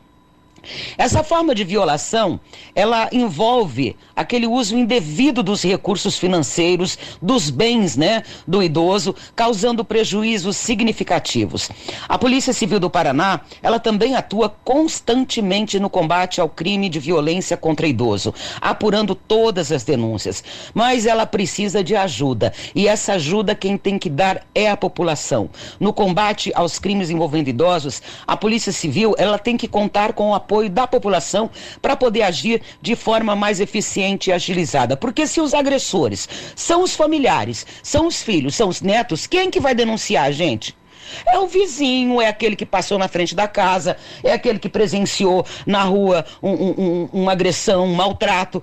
Essa 0.98 1.24
forma 1.24 1.54
de 1.54 1.64
violação, 1.64 2.40
ela 2.74 3.10
envolve 3.12 3.96
aquele 4.16 4.48
uso 4.48 4.78
indevido 4.78 5.44
dos 5.44 5.64
recursos 5.64 6.18
financeiros, 6.18 6.98
dos 7.22 7.50
bens, 7.50 7.98
né, 7.98 8.24
do 8.48 8.64
idoso, 8.64 9.16
causando 9.36 9.84
prejuízos 9.84 10.58
significativos. 10.58 11.70
A 12.08 12.18
Polícia 12.18 12.54
Civil 12.54 12.80
do 12.80 12.90
Paraná, 12.90 13.42
ela 13.62 13.80
também 13.80 14.16
atua 14.16 14.50
constantemente 14.64 15.80
no 15.80 15.90
combate 15.90 16.40
ao 16.40 16.50
crime 16.50 16.90
de 16.90 17.00
violência 17.00 17.58
contra 17.58 17.88
idoso, 17.88 18.34
apurando 18.62 19.16
todas 19.16 19.72
as 19.72 19.84
denúncias. 19.84 20.44
Mas 20.74 21.06
ela 21.06 21.26
precisa 21.26 21.84
de 21.84 21.96
ajuda, 21.96 22.54
e 22.74 22.88
essa 22.88 23.14
ajuda 23.14 23.56
quem 23.56 23.78
tem 23.78 24.00
que 24.00 24.10
dar 24.10 24.46
é 24.54 24.70
a 24.70 24.78
população. 24.78 25.50
No 25.80 25.92
combate 25.92 26.52
aos 26.56 26.80
crimes 26.80 27.10
envolvendo 27.10 27.50
idosos, 27.50 28.02
a 28.26 28.38
Polícia 28.38 28.72
Civil, 28.72 29.14
ela 29.18 29.38
tem 29.38 29.58
que 29.58 29.68
contar 29.68 30.14
com 30.14 30.30
o 30.30 30.36
apoio 30.36 30.55
apoio 30.56 30.70
da 30.70 30.88
população 30.88 31.50
para 31.82 31.96
poder 31.96 32.22
agir 32.22 32.62
de 32.82 32.96
forma 32.96 33.36
mais 33.36 33.60
eficiente 33.60 34.30
e 34.30 34.34
agilizada. 34.34 34.96
Porque 34.96 35.28
se 35.28 35.42
os 35.42 35.54
agressores 35.54 36.30
são 36.56 36.82
os 36.82 36.96
familiares, 36.96 37.66
são 37.84 38.08
os 38.08 38.24
filhos, 38.24 38.56
são 38.56 38.70
os 38.70 38.82
netos, 38.82 39.28
quem 39.28 39.52
que 39.52 39.60
vai 39.60 39.76
denunciar, 39.76 40.32
gente? 40.32 40.76
É 41.28 41.38
o 41.38 41.48
vizinho, 41.48 42.20
é 42.20 42.28
aquele 42.28 42.56
que 42.56 42.66
passou 42.66 42.98
na 42.98 43.08
frente 43.08 43.36
da 43.36 43.48
casa, 43.48 43.96
é 44.24 44.32
aquele 44.32 44.58
que 44.58 44.70
presenciou 44.70 45.46
na 45.66 45.84
rua 45.84 46.26
um, 46.42 46.52
um, 46.52 47.10
uma 47.14 47.32
agressão, 47.34 47.86
um 47.86 47.94
maltrato. 47.94 48.62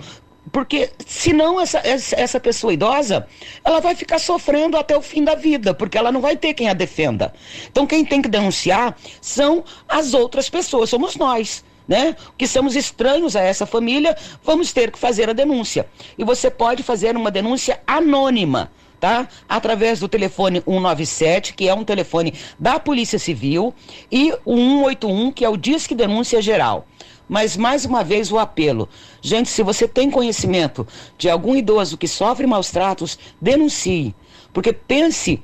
Porque 0.50 0.90
senão 1.06 1.60
essa, 1.60 1.80
essa 1.84 2.40
pessoa 2.40 2.74
idosa, 2.74 3.28
ela 3.64 3.80
vai 3.80 3.94
ficar 3.94 4.18
sofrendo 4.18 4.76
até 4.76 4.96
o 4.96 5.00
fim 5.00 5.22
da 5.22 5.36
vida, 5.36 5.72
porque 5.72 5.96
ela 5.96 6.10
não 6.10 6.20
vai 6.20 6.36
ter 6.36 6.52
quem 6.52 6.68
a 6.68 6.74
defenda. 6.74 7.32
Então 7.70 7.86
quem 7.86 8.04
tem 8.04 8.20
que 8.20 8.28
denunciar 8.28 8.96
são 9.20 9.62
as 9.88 10.14
outras 10.14 10.50
pessoas, 10.50 10.90
somos 10.90 11.14
nós 11.14 11.62
né? 11.86 12.16
Que 12.36 12.46
somos 12.46 12.76
estranhos 12.76 13.36
a 13.36 13.40
essa 13.40 13.66
família, 13.66 14.16
vamos 14.42 14.72
ter 14.72 14.90
que 14.90 14.98
fazer 14.98 15.28
a 15.28 15.32
denúncia. 15.32 15.86
E 16.16 16.24
você 16.24 16.50
pode 16.50 16.82
fazer 16.82 17.16
uma 17.16 17.30
denúncia 17.30 17.80
anônima. 17.86 18.70
Tá? 19.00 19.28
Através 19.48 19.98
do 19.98 20.08
telefone 20.08 20.62
197, 20.64 21.54
que 21.54 21.68
é 21.68 21.74
um 21.74 21.82
telefone 21.82 22.34
da 22.56 22.78
Polícia 22.78 23.18
Civil, 23.18 23.74
e 24.10 24.32
o 24.44 24.56
181, 24.56 25.32
que 25.32 25.44
é 25.44 25.48
o 25.48 25.56
Disque 25.56 25.92
Denúncia 25.92 26.40
Geral. 26.40 26.86
Mas 27.28 27.56
mais 27.56 27.84
uma 27.84 28.04
vez 28.04 28.30
o 28.30 28.38
apelo. 28.38 28.88
Gente, 29.20 29.48
se 29.48 29.62
você 29.64 29.88
tem 29.88 30.08
conhecimento 30.08 30.86
de 31.18 31.28
algum 31.28 31.56
idoso 31.56 31.98
que 31.98 32.06
sofre 32.06 32.46
maus 32.46 32.70
tratos, 32.70 33.18
denuncie. 33.40 34.14
Porque 34.52 34.72
pense 34.72 35.42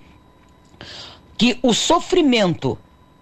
que 1.36 1.58
o 1.62 1.72
sofrimento 1.72 2.78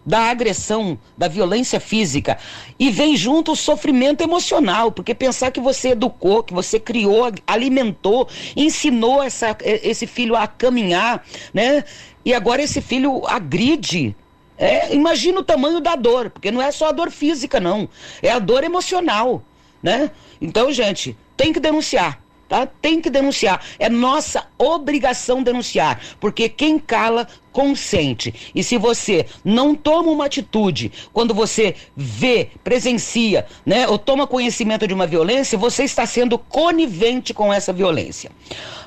da 0.06 0.30
agressão, 0.30 0.96
da 1.18 1.26
violência 1.26 1.80
física. 1.80 2.38
E 2.78 2.90
vem 2.90 3.16
junto 3.16 3.52
o 3.52 3.56
sofrimento 3.56 4.22
emocional, 4.22 4.92
porque 4.92 5.14
pensar 5.14 5.50
que 5.50 5.60
você 5.60 5.90
educou, 5.90 6.44
que 6.44 6.54
você 6.54 6.78
criou, 6.78 7.32
alimentou, 7.44 8.28
ensinou 8.54 9.20
essa, 9.22 9.56
esse 9.64 10.06
filho 10.06 10.36
a 10.36 10.46
caminhar, 10.46 11.24
né? 11.52 11.82
E 12.24 12.32
agora 12.32 12.62
esse 12.62 12.80
filho 12.80 13.26
agride. 13.26 14.14
É, 14.56 14.94
imagina 14.94 15.40
o 15.40 15.44
tamanho 15.44 15.80
da 15.80 15.96
dor, 15.96 16.30
porque 16.30 16.50
não 16.50 16.62
é 16.62 16.70
só 16.70 16.88
a 16.88 16.92
dor 16.92 17.10
física, 17.10 17.58
não. 17.58 17.88
É 18.22 18.30
a 18.30 18.38
dor 18.38 18.62
emocional, 18.62 19.42
né? 19.82 20.10
Então, 20.40 20.72
gente, 20.72 21.16
tem 21.36 21.52
que 21.52 21.60
denunciar 21.60 22.25
tá? 22.48 22.66
Tem 22.66 23.00
que 23.00 23.10
denunciar. 23.10 23.62
É 23.78 23.88
nossa 23.88 24.46
obrigação 24.58 25.42
denunciar, 25.42 26.00
porque 26.20 26.48
quem 26.48 26.78
cala 26.78 27.26
consente. 27.52 28.52
E 28.54 28.62
se 28.62 28.76
você 28.76 29.24
não 29.42 29.74
toma 29.74 30.10
uma 30.10 30.26
atitude 30.26 30.92
quando 31.10 31.32
você 31.32 31.74
vê, 31.96 32.50
presencia, 32.62 33.46
né, 33.64 33.88
ou 33.88 33.98
toma 33.98 34.26
conhecimento 34.26 34.86
de 34.86 34.92
uma 34.92 35.06
violência, 35.06 35.56
você 35.56 35.84
está 35.84 36.04
sendo 36.04 36.38
conivente 36.38 37.32
com 37.32 37.50
essa 37.50 37.72
violência. 37.72 38.30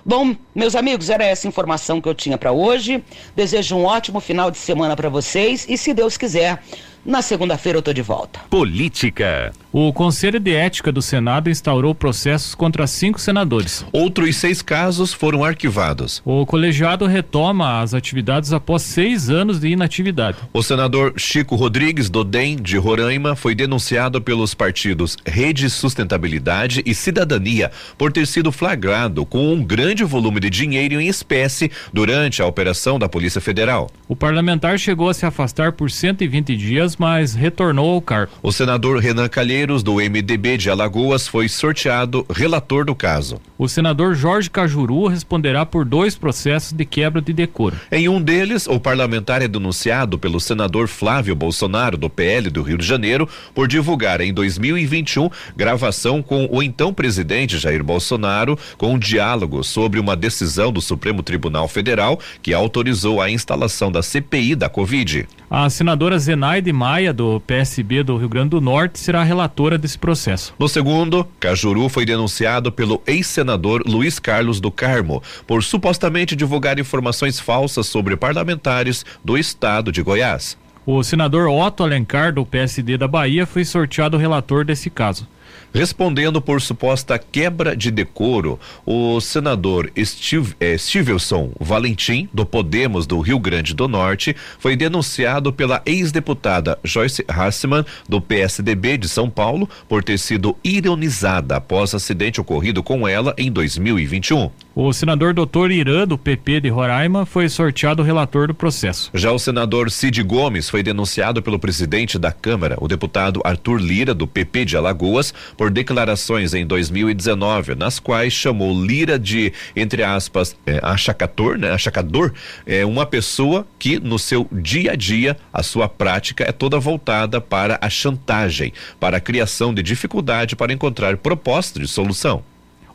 Bom, 0.06 0.36
meus 0.54 0.76
amigos, 0.76 1.10
era 1.10 1.24
essa 1.24 1.48
informação 1.48 2.00
que 2.00 2.08
eu 2.08 2.14
tinha 2.14 2.38
para 2.38 2.52
hoje. 2.52 3.04
Desejo 3.36 3.76
um 3.76 3.86
ótimo 3.86 4.20
final 4.20 4.52
de 4.52 4.58
semana 4.60 4.96
para 4.96 5.10
vocês 5.10 5.66
e 5.68 5.76
se 5.76 5.92
Deus 5.92 6.16
quiser, 6.16 6.64
na 7.06 7.22
segunda-feira 7.22 7.78
eu 7.78 7.82
tô 7.82 7.94
de 7.94 8.02
volta. 8.02 8.40
Política. 8.50 9.52
O 9.72 9.94
Conselho 9.94 10.40
de 10.40 10.52
Ética 10.52 10.92
do 10.92 11.02
Senado 11.02 11.50
instaurou 11.50 11.94
processos 11.94 12.56
contra 12.56 12.88
cinco 12.88 13.22
senadores. 13.22 13.86
Outros 13.92 14.36
seis 14.38 14.62
casos 14.62 15.14
foram 15.14 15.44
arquivados. 15.44 16.22
O 16.26 16.46
colegiado 16.46 17.06
retoma 17.06 17.82
as 17.82 17.94
atividades 17.94 18.52
após 18.52 18.82
seis 18.82 19.30
anos 19.30 19.60
de 19.60 19.70
inatividade. 19.70 20.38
O 20.52 20.64
senador 20.64 21.14
Chico 21.18 21.56
Rodrigues 21.56 22.10
do 22.10 22.24
DEM 22.24 22.56
de 22.56 22.78
Roraima 22.78 23.36
foi 23.36 23.54
denunciado 23.54 24.20
pelos 24.22 24.54
partidos 24.54 25.18
Rede 25.26 25.70
Sustentabilidade 25.70 26.82
e 26.86 26.96
Cidadania 26.96 27.72
por 27.98 28.12
ter 28.12 28.26
sido 28.26 28.52
flagrado 28.52 29.26
com 29.26 29.54
um 29.54 29.64
grande 29.64 30.04
volume 30.04 30.40
de 30.40 30.50
dinheiro 30.50 31.00
em 31.00 31.08
espécie 31.08 31.72
durante 31.94 32.42
a 32.42 32.46
operação 32.46 32.98
da 32.98 33.08
Polícia 33.08 33.40
Federal. 33.40 33.90
O 34.08 34.16
parlamentar 34.16 34.80
chegou 34.80 35.10
a 35.10 35.14
se 35.14 35.26
afastar 35.26 35.74
por 35.74 35.92
120 35.92 36.58
dias 36.58 36.89
mas 36.96 37.34
retornou 37.34 37.94
ao 37.94 38.02
cargo. 38.02 38.32
O 38.42 38.52
senador 38.52 39.00
Renan 39.00 39.28
Calheiros, 39.28 39.84
do 39.84 39.96
MDB 39.96 40.58
de 40.58 40.70
Alagoas, 40.70 41.28
foi 41.28 41.48
sorteado 41.48 42.26
relator 42.30 42.86
do 42.86 42.96
caso. 42.96 43.40
O 43.58 43.68
senador 43.68 44.16
Jorge 44.16 44.50
Cajuru 44.50 45.08
responderá 45.08 45.66
por 45.66 45.84
dois 45.86 46.16
processos 46.16 46.72
de 46.72 46.86
quebra 46.86 47.22
de 47.22 47.34
decoro. 47.34 47.76
Em 47.92 48.08
um 48.08 48.22
deles, 48.22 48.68
o 48.68 48.80
parlamentar 48.80 49.42
é 49.42 49.48
denunciado 49.48 50.18
pelo 50.18 50.40
senador 50.40 50.88
Flávio 50.88 51.36
Bolsonaro, 51.36 51.98
do 51.98 52.10
PL 52.10 52.50
do 52.50 52.62
Rio 52.62 52.78
de 52.78 52.86
Janeiro, 52.86 53.28
por 53.54 53.68
divulgar 53.68 54.22
em 54.22 54.34
2021 54.34 55.30
gravação 55.56 56.22
com 56.22 56.48
o 56.52 56.64
então 56.64 56.94
presidente 56.94 57.58
Jair 57.58 57.84
Bolsonaro 57.84 58.58
com 58.78 58.94
um 58.94 59.00
diálogo 59.00 59.64
sobre 59.64 60.00
uma 60.00 60.16
decisão 60.16 60.72
do 60.72 60.82
Supremo 60.82 61.24
Tribunal 61.24 61.68
Federal 61.68 62.20
que 62.42 62.54
autorizou 62.54 63.22
a 63.22 63.30
instalação 63.30 63.92
da 63.92 64.02
CPI 64.02 64.56
da 64.56 64.70
Covid. 64.70 65.28
A 65.52 65.68
senadora 65.68 66.20
Zenaide 66.20 66.72
Maia, 66.72 67.12
do 67.12 67.40
PSB 67.40 68.04
do 68.04 68.16
Rio 68.18 68.30
Grande 68.30 68.50
do 68.50 68.62
Norte, 68.62 69.00
será 69.00 69.24
relatora 69.24 69.80
desse 69.80 69.98
processo. 69.98 70.54
No 70.60 70.70
segundo, 70.70 71.26
Cajuru 71.40 71.90
foi 71.90 72.06
denunciado 72.06 72.72
pelo 72.72 73.02
ex-senador 73.08 73.82
Luiz 73.84 74.20
Carlos 74.20 74.62
do 74.62 74.70
Carmo 74.70 75.24
por 75.48 75.64
supostamente 75.64 76.36
divulgar 76.36 76.78
informações 76.78 77.40
falsas 77.40 77.88
sobre 77.88 78.16
parlamentares 78.16 79.04
do 79.26 79.36
estado 79.40 79.92
de 79.92 80.04
Goiás. 80.04 80.56
O 80.86 81.02
senador 81.02 81.48
Otto 81.48 81.84
Alencar, 81.84 82.32
do 82.32 82.46
PSD 82.46 82.96
da 82.96 83.08
Bahia, 83.08 83.48
foi 83.48 83.66
sorteado 83.66 84.18
relator 84.18 84.64
desse 84.64 84.92
caso. 84.92 85.28
Respondendo 85.74 86.42
por 86.42 86.62
suposta 86.62 87.20
quebra 87.20 87.76
de 87.76 87.92
decoro, 87.92 88.60
o 88.86 89.20
senador 89.22 89.92
Steve, 89.98 90.56
eh, 90.60 90.78
Stevenson 90.78 91.52
Valentim, 91.60 92.28
do 92.34 92.46
Podemos 92.46 93.06
do 93.06 93.20
Rio 93.20 93.40
Grande 93.40 93.74
do 93.74 93.88
Norte, 93.88 94.36
foi 94.58 94.76
denunciado 94.76 95.54
pela 95.54 95.82
ex-deputada 95.86 96.80
Joyce 96.84 97.24
Hassman, 97.28 97.86
do 98.08 98.20
PSDB 98.20 98.98
de 98.98 99.08
São 99.08 99.30
Paulo, 99.30 99.70
por 99.88 100.04
ter 100.04 100.18
sido 100.18 100.58
ironizada 100.64 101.58
após 101.58 101.94
acidente 101.94 102.42
ocorrido 102.42 102.82
com 102.82 103.08
ela 103.08 103.34
em 103.38 103.52
2021. 103.52 104.50
O 104.76 104.94
senador 104.94 105.34
Dr. 105.34 105.72
Irã, 105.72 106.08
do 106.08 106.18
PP 106.18 106.62
de 106.62 106.70
Roraima, 106.70 107.26
foi 107.26 107.50
sorteado 107.50 108.02
relator 108.02 108.48
do 108.48 108.54
processo. 108.54 109.12
Já 109.14 109.32
o 109.32 109.38
senador 109.38 109.92
Cid 109.92 110.24
Gomes 110.24 110.70
foi 110.70 110.82
denunciado 110.82 111.42
pelo 111.42 111.60
presidente 111.60 112.18
da 112.18 112.32
Câmara, 112.32 112.78
o 112.80 112.88
deputado 112.88 113.42
Arthur 113.44 113.78
Lira, 113.82 114.14
do 114.14 114.26
PP 114.26 114.66
de 114.66 114.78
Alagoas, 114.78 115.34
por 115.58 115.70
declarações 115.70 116.54
em 116.54 116.66
2019, 116.66 117.76
nas 117.76 118.00
quais 118.00 118.34
chamou 118.34 118.74
Lira 118.86 119.18
de, 119.18 119.54
entre 119.76 120.04
aspas, 120.04 120.56
é, 120.66 120.80
achacador, 120.82 121.58
né? 121.58 121.72
Achacador, 121.72 122.34
é 122.66 122.86
uma 122.86 123.06
pessoa 123.06 123.68
que 123.78 124.00
no 124.00 124.18
seu 124.18 124.48
dia 124.52 124.94
a 124.94 124.96
dia, 124.96 125.38
a 125.52 125.64
sua 125.64 125.88
prática 125.88 126.44
é 126.44 126.52
toda 126.52 126.80
voltada 126.80 127.42
para 127.42 127.78
a 127.82 127.90
chantagem, 127.90 128.74
para 129.00 129.18
a 129.18 129.22
criação 129.22 129.74
de 129.74 129.84
dificuldade 129.84 130.56
para 130.56 130.74
encontrar 130.74 131.18
propostas 131.18 131.82
de 131.82 131.88
solução. 131.88 132.44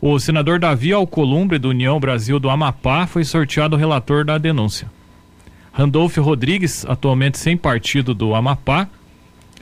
O 0.00 0.18
senador 0.18 0.58
Davi 0.58 0.92
Alcolumbre, 0.92 1.58
do 1.58 1.70
União 1.70 1.98
Brasil 1.98 2.38
do 2.38 2.50
Amapá, 2.50 3.06
foi 3.06 3.24
sorteado 3.24 3.76
relator 3.76 4.24
da 4.24 4.36
denúncia. 4.36 4.86
Randolfo 5.72 6.20
Rodrigues, 6.20 6.84
atualmente 6.86 7.38
sem 7.38 7.56
partido 7.56 8.14
do 8.14 8.34
Amapá, 8.34 8.88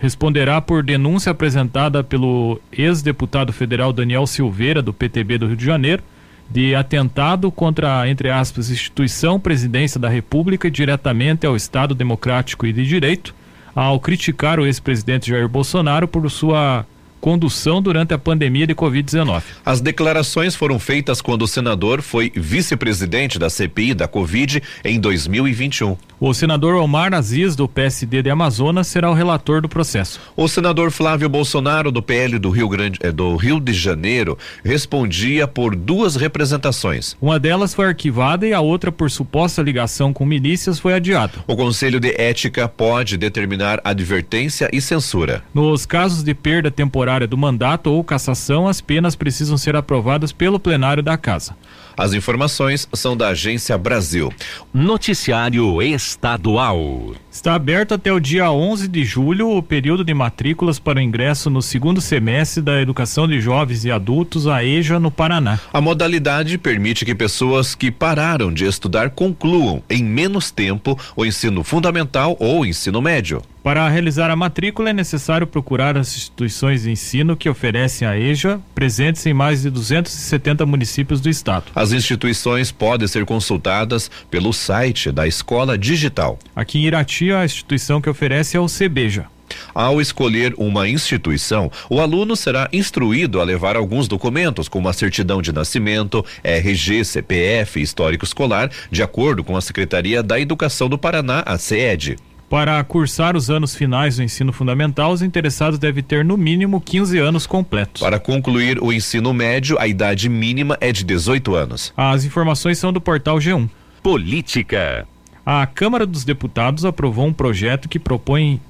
responderá 0.03 0.61
por 0.61 0.83
denúncia 0.83 1.31
apresentada 1.31 2.03
pelo 2.03 2.61
ex-deputado 2.73 3.53
federal 3.53 3.93
Daniel 3.93 4.27
Silveira, 4.27 4.83
do 4.83 4.93
PTB 4.93 5.39
do 5.39 5.47
Rio 5.47 5.57
de 5.57 5.65
Janeiro, 5.65 6.03
de 6.51 6.75
atentado 6.75 7.53
contra, 7.53 8.09
entre 8.09 8.29
aspas, 8.29 8.69
instituição, 8.69 9.39
presidência 9.39 10.01
da 10.01 10.09
República 10.09 10.67
e 10.67 10.73
diretamente 10.73 11.47
ao 11.47 11.55
Estado 11.55 11.95
Democrático 11.95 12.67
e 12.67 12.73
de 12.73 12.85
Direito, 12.85 13.33
ao 13.77 14.01
criticar 14.01 14.59
o 14.59 14.67
ex-presidente 14.67 15.31
Jair 15.31 15.49
Bolsonaro 15.49 16.09
por 16.09 16.29
sua 16.29 16.85
condução 17.23 17.81
durante 17.81 18.13
a 18.13 18.19
pandemia 18.19 18.67
de 18.67 18.75
Covid-19. 18.75 19.43
As 19.65 19.81
declarações 19.81 20.57
foram 20.57 20.77
feitas 20.81 21.23
quando 21.23 21.43
o 21.43 21.47
senador 21.47 22.03
foi 22.03 22.33
vice-presidente 22.35 23.39
da 23.39 23.49
CPI 23.49 23.95
da 23.95 24.09
Covid 24.09 24.61
em 24.85 24.99
2021. 24.99 25.97
O 26.19 26.35
senador 26.35 26.75
Omar 26.75 27.15
Aziz, 27.15 27.55
do 27.57 27.69
PSD 27.69 28.23
de 28.23 28.31
Amazonas, 28.31 28.89
será 28.89 29.11
o 29.11 29.15
relator 29.15 29.61
do 29.61 29.69
processo. 29.69 30.21
O 30.37 30.49
senador 30.49 30.91
Flávio 30.91 31.29
Bolsonaro, 31.29 31.91
do 31.93 32.03
PL 32.03 32.39
do 32.39 32.51
Rio, 32.51 32.69
Grande, 32.69 32.99
eh, 33.03 33.13
do 33.13 33.37
Rio 33.37 33.61
de 33.61 33.73
Janeiro, 33.73 34.37
respondia 34.65 35.47
por 35.47 35.77
duas 35.77 36.17
representações. 36.17 37.17
Uma 37.21 37.39
delas 37.39 37.75
foi 37.75 37.87
arquivada 37.87 38.47
e 38.47 38.53
a 38.53 38.61
outra, 38.61 38.91
por 38.91 39.11
suposta 39.11 39.63
ligação 39.63 40.13
com 40.13 40.25
milícias, 40.25 40.79
foi 40.79 40.95
adiada. 40.95 41.33
O 41.47 41.57
Conselho 41.57 41.99
de 42.01 42.15
Ética 42.21 42.69
pode 42.69 43.17
determinar 43.17 43.81
advertência 43.85 44.69
e 44.73 44.81
censura. 44.81 45.43
Nos 45.53 45.87
casos 45.87 46.23
de 46.23 46.35
perda 46.35 46.71
temporária 46.71 47.12
do 47.21 47.37
mandato 47.37 47.91
ou 47.91 48.03
cassação, 48.03 48.67
as 48.67 48.81
penas 48.81 49.15
precisam 49.15 49.57
ser 49.57 49.77
aprovadas 49.77 50.33
pelo 50.33 50.59
plenário 50.59 51.03
da 51.03 51.17
Casa. 51.17 51.57
As 51.97 52.13
informações 52.13 52.89
são 52.93 53.17
da 53.17 53.29
Agência 53.29 53.77
Brasil. 53.77 54.33
Noticiário 54.73 55.81
Estadual. 55.83 57.15
Está 57.31 57.55
aberto 57.55 57.95
até 57.95 58.13
o 58.13 58.21
dia 58.21 58.51
11 58.51 58.89
de 58.89 59.05
julho 59.05 59.57
o 59.57 59.63
período 59.63 60.05
de 60.05 60.13
matrículas 60.13 60.79
para 60.79 60.99
o 60.99 61.03
ingresso 61.03 61.49
no 61.49 61.63
segundo 61.63 62.01
semestre 62.01 62.63
da 62.63 62.81
Educação 62.81 63.27
de 63.27 63.41
Jovens 63.41 63.85
e 63.85 63.91
Adultos, 63.91 64.47
a 64.47 64.65
EJA, 64.65 65.01
no 65.01 65.11
Paraná. 65.11 65.59
A 65.73 65.81
modalidade 65.81 66.59
permite 66.59 67.05
que 67.05 67.15
pessoas 67.15 67.75
que 67.75 67.91
pararam 67.91 68.53
de 68.53 68.65
estudar 68.65 69.11
concluam 69.11 69.83
em 69.89 70.05
menos 70.05 70.51
tempo 70.51 70.99
o 71.17 71.25
ensino 71.25 71.65
fundamental 71.65 72.37
ou 72.39 72.67
ensino 72.67 73.01
médio. 73.01 73.43
Para 73.63 73.89
realizar 73.89 74.29
a 74.29 74.35
matrícula 74.35 74.91
é 74.91 74.93
necessário 74.93 75.47
procurar 75.47 75.97
as 75.97 76.17
instituições 76.17 76.83
de 76.83 76.91
ensino 76.91 77.37
que 77.37 77.49
oferecem 77.49 78.07
a 78.07 78.19
EJA, 78.19 78.61
presentes 78.75 79.25
em 79.25 79.33
mais 79.33 79.63
de 79.63 79.71
270 79.71 80.67
municípios 80.67 81.21
do 81.21 81.29
estado. 81.29 81.67
As 81.83 81.91
instituições 81.91 82.71
podem 82.71 83.09
ser 83.09 83.25
consultadas 83.25 84.09
pelo 84.31 84.53
site 84.53 85.11
da 85.11 85.27
Escola 85.27 85.77
Digital. 85.77 86.39
Aqui 86.55 86.79
em 86.79 86.85
Irati, 86.85 87.33
a 87.33 87.45
instituição 87.45 88.01
que 88.01 88.09
oferece 88.09 88.57
é 88.57 88.61
o 88.61 88.67
CBEJA. 88.67 89.27
Ao 89.75 90.01
escolher 90.01 90.55
uma 90.57 90.89
instituição, 90.89 91.73
o 91.91 91.99
aluno 92.01 92.37
será 92.37 92.69
instruído 92.73 93.41
a 93.41 93.45
levar 93.45 93.75
alguns 93.75 94.07
documentos, 94.07 94.69
como 94.69 94.89
a 94.89 94.93
certidão 94.93 95.43
de 95.43 95.53
nascimento, 95.53 96.25
RG, 96.45 97.05
CPF, 97.05 97.83
histórico 97.83 98.25
escolar, 98.25 98.71
de 98.89 99.03
acordo 99.03 99.43
com 99.43 99.57
a 99.57 99.61
Secretaria 99.61 100.23
da 100.23 100.39
Educação 100.39 100.89
do 100.89 100.97
Paraná, 100.97 101.43
a 101.45 101.59
CED. 101.59 102.17
Para 102.53 102.85
cursar 102.85 103.35
os 103.35 103.49
anos 103.49 103.75
finais 103.75 104.17
do 104.17 104.23
ensino 104.23 104.53
fundamental, 104.53 105.11
os 105.11 105.23
interessados 105.23 105.79
devem 105.79 106.05
ter 106.05 106.23
no 106.23 106.37
mínimo 106.37 106.83
15 106.83 107.17
anos 107.17 107.47
completos. 107.47 108.03
Para 108.03 108.21
concluir 108.21 108.79
o 108.79 108.93
ensino 108.93 109.33
médio, 109.33 109.79
a 109.81 109.87
idade 109.87 110.29
mínima 110.29 110.77
é 110.79 110.93
de 110.93 111.03
18 111.03 111.55
anos. 111.55 111.95
As 111.97 112.27
informações 112.27 112.77
são 112.77 112.93
do 112.93 113.01
portal 113.01 113.39
G1. 113.39 113.71
Política. 114.03 115.09
A 115.47 115.65
Câmara 115.65 116.05
dos 116.05 116.25
Deputados 116.25 116.85
aprovou 116.85 117.25
um 117.25 117.33
projeto 117.33 117.89
que 117.89 117.99
propõe 117.99 118.61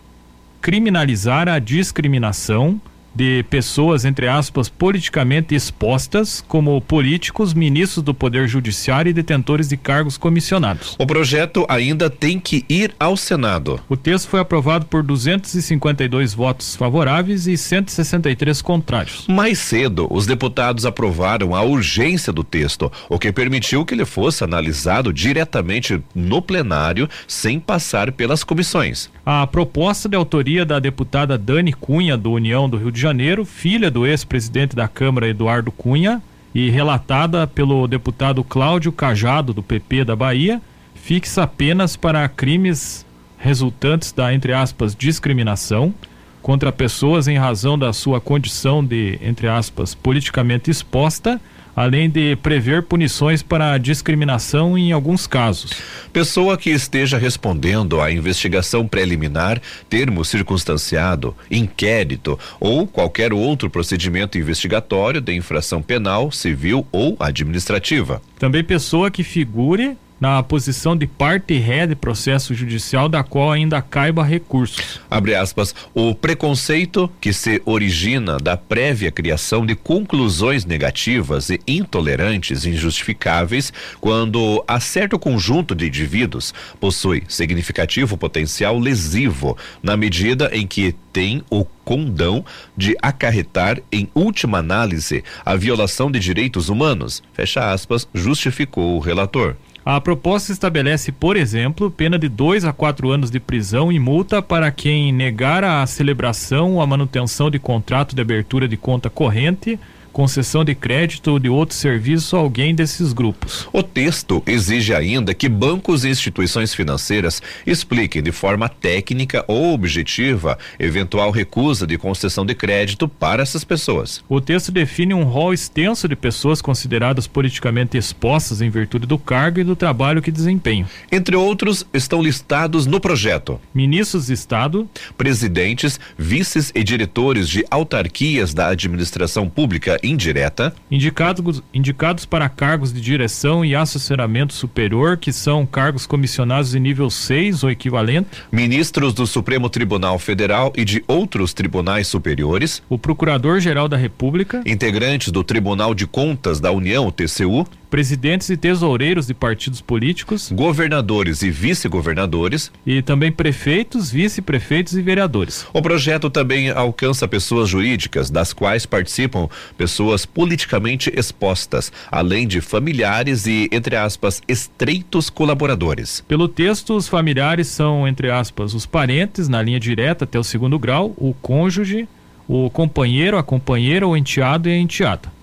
criminalizar 0.61 1.49
a 1.49 1.59
discriminação 1.59 2.81
de 3.15 3.45
pessoas, 3.51 4.05
entre 4.05 4.29
aspas, 4.29 4.69
politicamente 4.69 5.55
expostas, 5.55 6.45
como 6.47 6.81
políticos, 6.81 7.55
ministros 7.55 8.03
do 8.03 8.15
Poder 8.15 8.49
Judiciário 8.49 9.11
e 9.11 9.13
detentores 9.13 9.69
de 9.69 9.77
cargos 9.77 10.17
comissionados. 10.17 10.97
O 10.99 11.07
projeto 11.07 11.65
ainda 11.69 12.09
tem 12.09 12.39
que 12.39 12.65
ir 12.69 12.95
ao 12.99 13.17
Senado. 13.17 13.81
O 13.89 13.97
texto 13.97 14.29
foi 14.29 14.41
aprovado 14.41 14.87
por 14.87 15.03
252 15.03 16.35
votos 16.35 16.77
favoráveis 16.77 17.47
e 17.47 17.57
163 17.57 18.63
contrários. 18.63 19.27
Mais 19.29 19.59
cedo, 19.59 20.07
os 20.11 20.27
deputados 20.27 20.87
aprovaram 20.87 21.55
a 21.55 21.63
urgência 21.63 22.33
do 22.33 22.45
texto, 22.45 22.91
o 23.09 23.19
que 23.19 23.33
permitiu 23.33 23.85
que 23.85 23.95
ele 23.95 24.05
fosse 24.05 24.45
analisado 24.45 25.13
diretamente 25.13 26.03
no 26.15 26.41
plenário, 26.41 27.09
sem 27.27 27.59
passar 27.59 28.13
pelas 28.13 28.45
comissões. 28.45 29.11
A 29.25 29.47
proposta 29.47 30.09
de 30.09 30.17
autoria 30.17 30.65
da 30.65 30.81
deputada 30.81 31.39
Dani 31.39 31.73
Cunha, 31.73 32.17
do 32.17 32.33
União 32.33 32.69
do 32.69 32.77
Rio 32.77 32.91
de 32.91 33.01
Janeiro, 33.01 33.45
filha 33.45 33.89
do 33.89 34.05
ex-presidente 34.05 34.75
da 34.75 34.89
Câmara 34.89 35.29
Eduardo 35.29 35.71
Cunha, 35.71 36.21
e 36.53 36.69
relatada 36.71 37.47
pelo 37.47 37.87
deputado 37.87 38.43
Cláudio 38.43 38.91
Cajado, 38.91 39.55
do 39.55 39.63
PP 39.63 40.05
da 40.05 40.17
Bahia, 40.17 40.61
fixa 40.95 41.45
apenas 41.45 41.97
para 41.97 42.29
crimes 42.29 43.07
resultantes 43.39 44.11
da, 44.11 44.35
entre 44.35 44.53
aspas, 44.53 44.95
discriminação 44.95 45.95
contra 46.43 46.73
pessoas 46.73 47.29
em 47.29 47.39
razão 47.39 47.79
da 47.79 47.93
sua 47.93 48.21
condição 48.21 48.85
de, 48.85 49.21
entre 49.23 49.47
aspas, 49.47 49.95
politicamente 49.95 50.69
exposta 50.69 51.41
além 51.75 52.09
de 52.09 52.37
prever 52.37 52.83
punições 52.83 53.43
para 53.43 53.79
discriminação 53.79 54.77
em 54.77 54.93
alguns 54.93 55.27
casos. 55.27 55.73
Pessoa 56.13 56.57
que 56.57 56.71
esteja 56.71 57.19
respondendo 57.19 58.01
à 58.01 58.11
investigação 58.11 58.87
preliminar, 58.87 59.61
termo 59.89 60.25
circunstanciado, 60.25 61.35
inquérito 61.51 62.39
ou 62.61 62.87
qualquer 62.87 63.33
outro 63.33 63.71
procedimento 63.71 64.39
investigatório 64.39 65.21
de 65.21 65.35
infração 65.35 65.83
penal, 65.83 66.31
civil 66.31 66.87
ou 66.93 67.17
administrativa. 67.19 68.21
Também 68.39 68.63
pessoa 68.63 69.11
que 69.11 69.23
figure 69.23 69.97
na 70.23 70.41
posição 70.41 70.97
de 70.97 71.05
parte 71.05 71.59
ré 71.59 71.85
de 71.85 71.97
processo 71.97 72.55
judicial 72.55 73.09
da 73.09 73.25
qual 73.25 73.51
ainda 73.51 73.83
caiba 73.83 74.23
recursos. 74.23 75.01
Abre 75.11 75.35
aspas, 75.35 75.75
o 75.93 76.15
preconceito 76.15 77.11
que 77.21 77.33
se 77.33 77.61
origina 77.65 78.39
da 78.39 78.57
prévia 78.57 79.11
criação 79.11 79.67
de 79.67 79.75
conclusões 79.75 80.65
negativas 80.65 81.51
e 81.51 81.61
intolerantes 81.67 82.65
injustificáveis 82.65 83.73
quando 84.01 84.63
a 84.69 84.79
certo 84.79 85.19
conjunto 85.19 85.75
de 85.75 85.89
indivíduos 85.89 86.55
possui 86.79 87.25
significativo 87.27 88.17
potencial 88.17 88.79
lesivo 88.79 89.59
na 89.83 89.97
medida 89.97 90.51
em 90.53 90.69
que 90.69 90.95
tem 91.13 91.43
o 91.51 91.65
condão 91.85 92.45
de 92.77 92.97
acarretar, 93.03 93.81
em 93.91 94.09
última 94.15 94.59
análise, 94.59 95.25
a 95.45 95.57
violação 95.57 96.13
de 96.13 96.21
direitos 96.21 96.69
humanos. 96.69 97.25
Fecha 97.33 97.73
aspas, 97.73 98.09
justificou 98.15 98.97
o 98.97 99.01
relator. 99.01 99.57
A 99.85 100.01
proposta 100.01 100.53
estabelece, 100.53 101.11
por 101.11 101.37
exemplo, 101.37 101.91
pena 101.91 102.17
de 102.17 102.29
dois 102.29 102.65
a 102.65 102.73
quatro 102.73 103.11
anos 103.11 103.33
de 103.33 103.41
prisão 103.41 103.91
e 103.91 103.99
multa 103.99 104.41
para 104.41 104.71
quem 104.71 105.13
negar 105.13 105.65
a 105.65 105.85
celebração 105.87 106.75
ou 106.75 106.81
a 106.81 106.87
manutenção 106.87 107.51
de 107.51 107.59
contrato 107.59 108.15
de 108.15 108.23
abertura 108.23 108.69
de 108.69 108.77
conta 108.77 109.11
corrente 109.11 109.79
concessão 110.13 110.65
de 110.65 110.75
crédito 110.75 111.33
ou 111.33 111.39
de 111.39 111.49
outro 111.49 111.75
serviço 111.75 112.37
a 112.37 112.41
alguém 112.41 112.75
desses 112.75 113.13
grupos. 113.13 113.69
O 113.73 113.83
texto 113.83 114.43
exige 114.47 114.95
ainda 114.95 115.35
que 115.35 115.49
bancos 115.49 116.05
e 116.05 116.11
instituições 116.11 116.75
financeiras 116.75 117.43
expliquem 117.67 118.23
de 118.23 118.31
forma 118.31 118.69
técnica 118.69 119.45
ou 119.49 119.73
objetiva 119.73 120.59
eventual 120.79 121.31
recusa 121.31 121.87
de 121.87 121.97
concessão 121.97 122.45
de 122.45 122.55
crédito 122.55 123.09
para 123.09 123.43
essas 123.43 123.65
pessoas. 123.65 124.23
O 124.29 124.41
texto 124.41 124.71
define 124.71 125.15
um 125.15 125.25
rol 125.25 125.55
extenso 125.55 126.07
de 126.07 126.15
pessoas 126.15 126.61
consideradas 126.61 127.27
politicamente 127.27 127.97
expostas 127.97 128.61
em 128.61 128.71
virtude 128.71 129.07
do 129.07 129.19
cargo 129.19 129.61
e 129.61 129.65
do 129.65 129.75
trabalho 129.75 130.23
que 130.23 130.31
desempenham. 130.31 130.87
Entre 131.11 131.35
outros, 131.35 131.87
estão 131.93 132.23
listados 132.23 132.87
no 132.87 133.01
projeto: 133.01 133.61
ministros 133.75 134.27
de 134.27 134.35
Estado, 134.35 134.89
presidentes, 135.17 135.99
vices 136.19 136.71
e 136.75 136.85
diretores 136.85 137.49
de 137.49 137.65
autarquias 137.71 138.53
da 138.53 138.69
administração 138.69 139.49
pública 139.49 139.99
indireta. 140.03 140.75
Indicados, 140.91 141.63
indicados 141.73 142.25
para 142.25 142.49
cargos 142.49 142.93
de 142.93 143.01
direção 143.01 143.65
e 143.65 143.75
assessoramento 143.75 144.53
superior, 144.53 145.17
que 145.17 145.33
são 145.33 145.65
cargos 145.65 146.07
comissionados 146.07 146.75
em 146.75 146.81
nível 146.81 147.11
6 147.11 147.65
ou 147.65 147.71
equivalente. 147.71 148.29
Ministros 148.51 149.15
do 149.15 149.27
Supremo 149.27 149.69
Tribunal 149.69 150.19
Federal 150.19 150.73
e 150.77 150.85
de 150.85 151.03
outros 151.07 151.53
tribunais 151.53 152.07
superiores. 152.07 152.83
O 152.89 152.99
Procurador-Geral 152.99 153.89
da 153.89 153.97
República. 153.97 154.63
Integrantes 154.67 155.31
do 155.31 155.45
Tribunal 155.45 155.95
de 155.95 156.07
Contas 156.07 156.61
da 156.61 156.71
União, 156.71 157.11
TCU 157.11 157.67
presidentes 157.93 158.49
e 158.49 158.57
tesoureiros 158.57 159.27
de 159.27 159.35
partidos 159.35 159.83
políticos, 159.83 160.51
governadores 160.51 161.43
e 161.43 161.51
vice-governadores 161.51 162.73
e 162.87 163.03
também 163.03 163.31
prefeitos, 163.31 164.11
vice-prefeitos 164.11 164.95
e 164.95 165.03
vereadores. 165.03 165.67
O 165.75 165.83
projeto 165.83 166.31
também 166.31 166.71
alcança 166.71 167.29
pessoas 167.29 167.69
jurídicas, 167.69 168.31
das 168.31 168.55
quais 168.55 168.87
participam 168.87 169.47
pessoas 169.77 170.25
politicamente 170.25 171.13
expostas, 171.15 171.93
além 172.11 172.49
de 172.49 172.63
familiares 172.63 173.47
e, 173.47 173.69
entre 173.71 173.95
aspas, 173.95 174.41
estreitos 174.49 175.29
colaboradores. 175.29 176.25
Pelo 176.27 176.49
texto, 176.49 176.97
os 176.97 177.07
familiares 177.07 177.67
são, 177.67 178.09
entre 178.09 178.31
aspas, 178.31 178.73
os 178.73 178.87
parentes 178.87 179.51
na 179.51 179.61
linha 179.61 179.79
direta 179.79 180.25
até 180.25 180.39
o 180.39 180.45
segundo 180.45 180.79
grau, 180.79 181.13
o 181.19 181.35
cônjuge, 181.43 182.09
o 182.49 182.71
companheiro, 182.71 183.37
a 183.37 183.43
companheira, 183.43 184.09
o 184.09 184.17
enteado 184.17 184.67
e 184.67 184.73
a 184.73 184.79
enteada. 184.79 185.42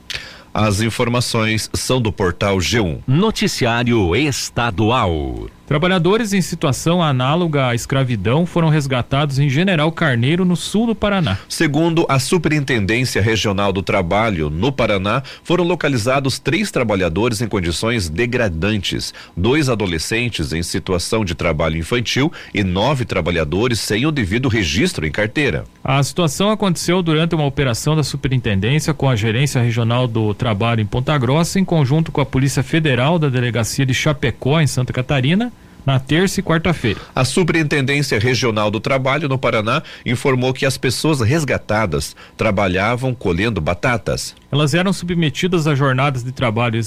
As 0.53 0.81
informações 0.81 1.69
são 1.73 2.01
do 2.01 2.11
portal 2.11 2.57
G1. 2.57 2.99
Noticiário 3.07 4.15
Estadual. 4.15 5.47
Trabalhadores 5.69 6.33
em 6.33 6.41
situação 6.41 6.99
análoga 6.99 7.67
à 7.67 7.75
escravidão 7.75 8.43
foram 8.43 8.69
resgatados 8.69 9.37
em 9.37 9.47
General 9.47 9.91
Carneiro, 9.91 10.43
no 10.43 10.55
sul 10.55 10.87
do 10.87 10.95
Paraná. 10.95 11.37
Segundo 11.47 12.07
a 12.09 12.17
Superintendência 12.17 13.21
Regional 13.21 13.71
do 13.71 13.83
Trabalho, 13.83 14.49
no 14.49 14.71
Paraná, 14.71 15.21
foram 15.43 15.63
localizados 15.63 16.39
três 16.39 16.71
trabalhadores 16.71 17.39
em 17.39 17.47
condições 17.47 18.09
degradantes: 18.09 19.13
dois 19.37 19.69
adolescentes 19.69 20.53
em 20.53 20.63
situação 20.63 21.23
de 21.23 21.35
trabalho 21.35 21.77
infantil 21.77 22.33
e 22.51 22.63
nove 22.63 23.05
trabalhadores 23.05 23.79
sem 23.79 24.07
o 24.07 24.11
devido 24.11 24.49
registro 24.49 25.05
em 25.05 25.11
carteira. 25.11 25.65
A 25.83 26.01
situação 26.01 26.49
aconteceu 26.49 27.03
durante 27.03 27.35
uma 27.35 27.45
operação 27.45 27.95
da 27.95 28.01
Superintendência 28.01 28.91
com 28.91 29.07
a 29.07 29.15
Gerência 29.15 29.61
Regional 29.61 30.07
do 30.07 30.33
Trabalho 30.33 30.81
em 30.81 30.85
Ponta 30.87 31.15
Grossa, 31.15 31.59
em 31.59 31.63
conjunto 31.63 32.11
com 32.11 32.21
a 32.21 32.25
Polícia 32.25 32.63
Federal 32.63 33.19
da 33.19 33.29
Delegacia 33.29 33.85
de 33.85 33.93
Chapecó, 33.93 34.59
em 34.59 34.65
Santa 34.65 34.91
Catarina 34.91 35.53
na 35.85 35.99
terça 35.99 36.39
e 36.39 36.43
quarta-feira. 36.43 36.99
A 37.15 37.25
Superintendência 37.25 38.19
Regional 38.19 38.69
do 38.69 38.79
Trabalho 38.79 39.27
no 39.27 39.37
Paraná 39.37 39.81
informou 40.05 40.53
que 40.53 40.65
as 40.65 40.77
pessoas 40.77 41.21
resgatadas 41.21 42.15
trabalhavam 42.37 43.13
colhendo 43.13 43.61
batatas. 43.61 44.35
Elas 44.51 44.73
eram 44.73 44.91
submetidas 44.91 45.67
a 45.67 45.75
jornadas 45.75 46.23
de 46.23 46.31
trabalho 46.31 46.79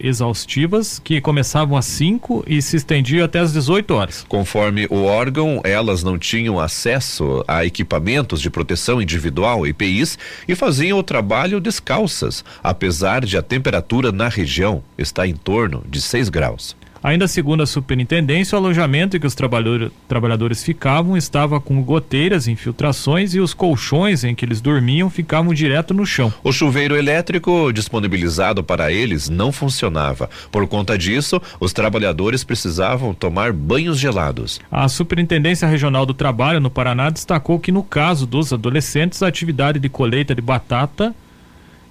exaustivas 0.00 0.98
que 0.98 1.20
começavam 1.20 1.76
às 1.76 1.84
5 1.84 2.44
e 2.46 2.60
se 2.60 2.76
estendiam 2.76 3.24
até 3.24 3.38
às 3.38 3.52
18 3.52 3.94
horas. 3.94 4.26
Conforme 4.28 4.86
o 4.90 5.04
órgão, 5.04 5.60
elas 5.62 6.02
não 6.02 6.18
tinham 6.18 6.58
acesso 6.58 7.44
a 7.46 7.64
equipamentos 7.64 8.40
de 8.40 8.50
proteção 8.50 9.00
individual, 9.00 9.66
EPIs, 9.66 10.18
e 10.48 10.54
faziam 10.54 10.98
o 10.98 11.02
trabalho 11.02 11.60
descalças, 11.60 12.44
apesar 12.62 13.24
de 13.24 13.36
a 13.36 13.42
temperatura 13.42 14.10
na 14.10 14.28
região 14.28 14.82
estar 14.98 15.26
em 15.26 15.34
torno 15.34 15.84
de 15.88 16.00
6 16.00 16.28
graus. 16.28 16.76
Ainda 17.04 17.28
segundo 17.28 17.62
a 17.62 17.66
superintendência, 17.66 18.56
o 18.56 18.58
alojamento 18.58 19.14
em 19.14 19.20
que 19.20 19.26
os 19.26 19.34
trabalhador, 19.34 19.92
trabalhadores 20.08 20.64
ficavam 20.64 21.18
estava 21.18 21.60
com 21.60 21.82
goteiras, 21.82 22.48
infiltrações 22.48 23.34
e 23.34 23.40
os 23.40 23.52
colchões 23.52 24.24
em 24.24 24.34
que 24.34 24.42
eles 24.42 24.58
dormiam 24.58 25.10
ficavam 25.10 25.52
direto 25.52 25.92
no 25.92 26.06
chão. 26.06 26.32
O 26.42 26.50
chuveiro 26.50 26.96
elétrico 26.96 27.70
disponibilizado 27.74 28.64
para 28.64 28.90
eles 28.90 29.28
não 29.28 29.52
funcionava. 29.52 30.30
Por 30.50 30.66
conta 30.66 30.96
disso, 30.96 31.42
os 31.60 31.74
trabalhadores 31.74 32.42
precisavam 32.42 33.12
tomar 33.12 33.52
banhos 33.52 33.98
gelados. 33.98 34.58
A 34.72 34.88
Superintendência 34.88 35.68
Regional 35.68 36.06
do 36.06 36.14
Trabalho 36.14 36.58
no 36.58 36.70
Paraná 36.70 37.10
destacou 37.10 37.60
que 37.60 37.70
no 37.70 37.82
caso 37.82 38.26
dos 38.26 38.50
adolescentes, 38.50 39.22
a 39.22 39.28
atividade 39.28 39.78
de 39.78 39.90
colheita 39.90 40.34
de 40.34 40.40
batata 40.40 41.14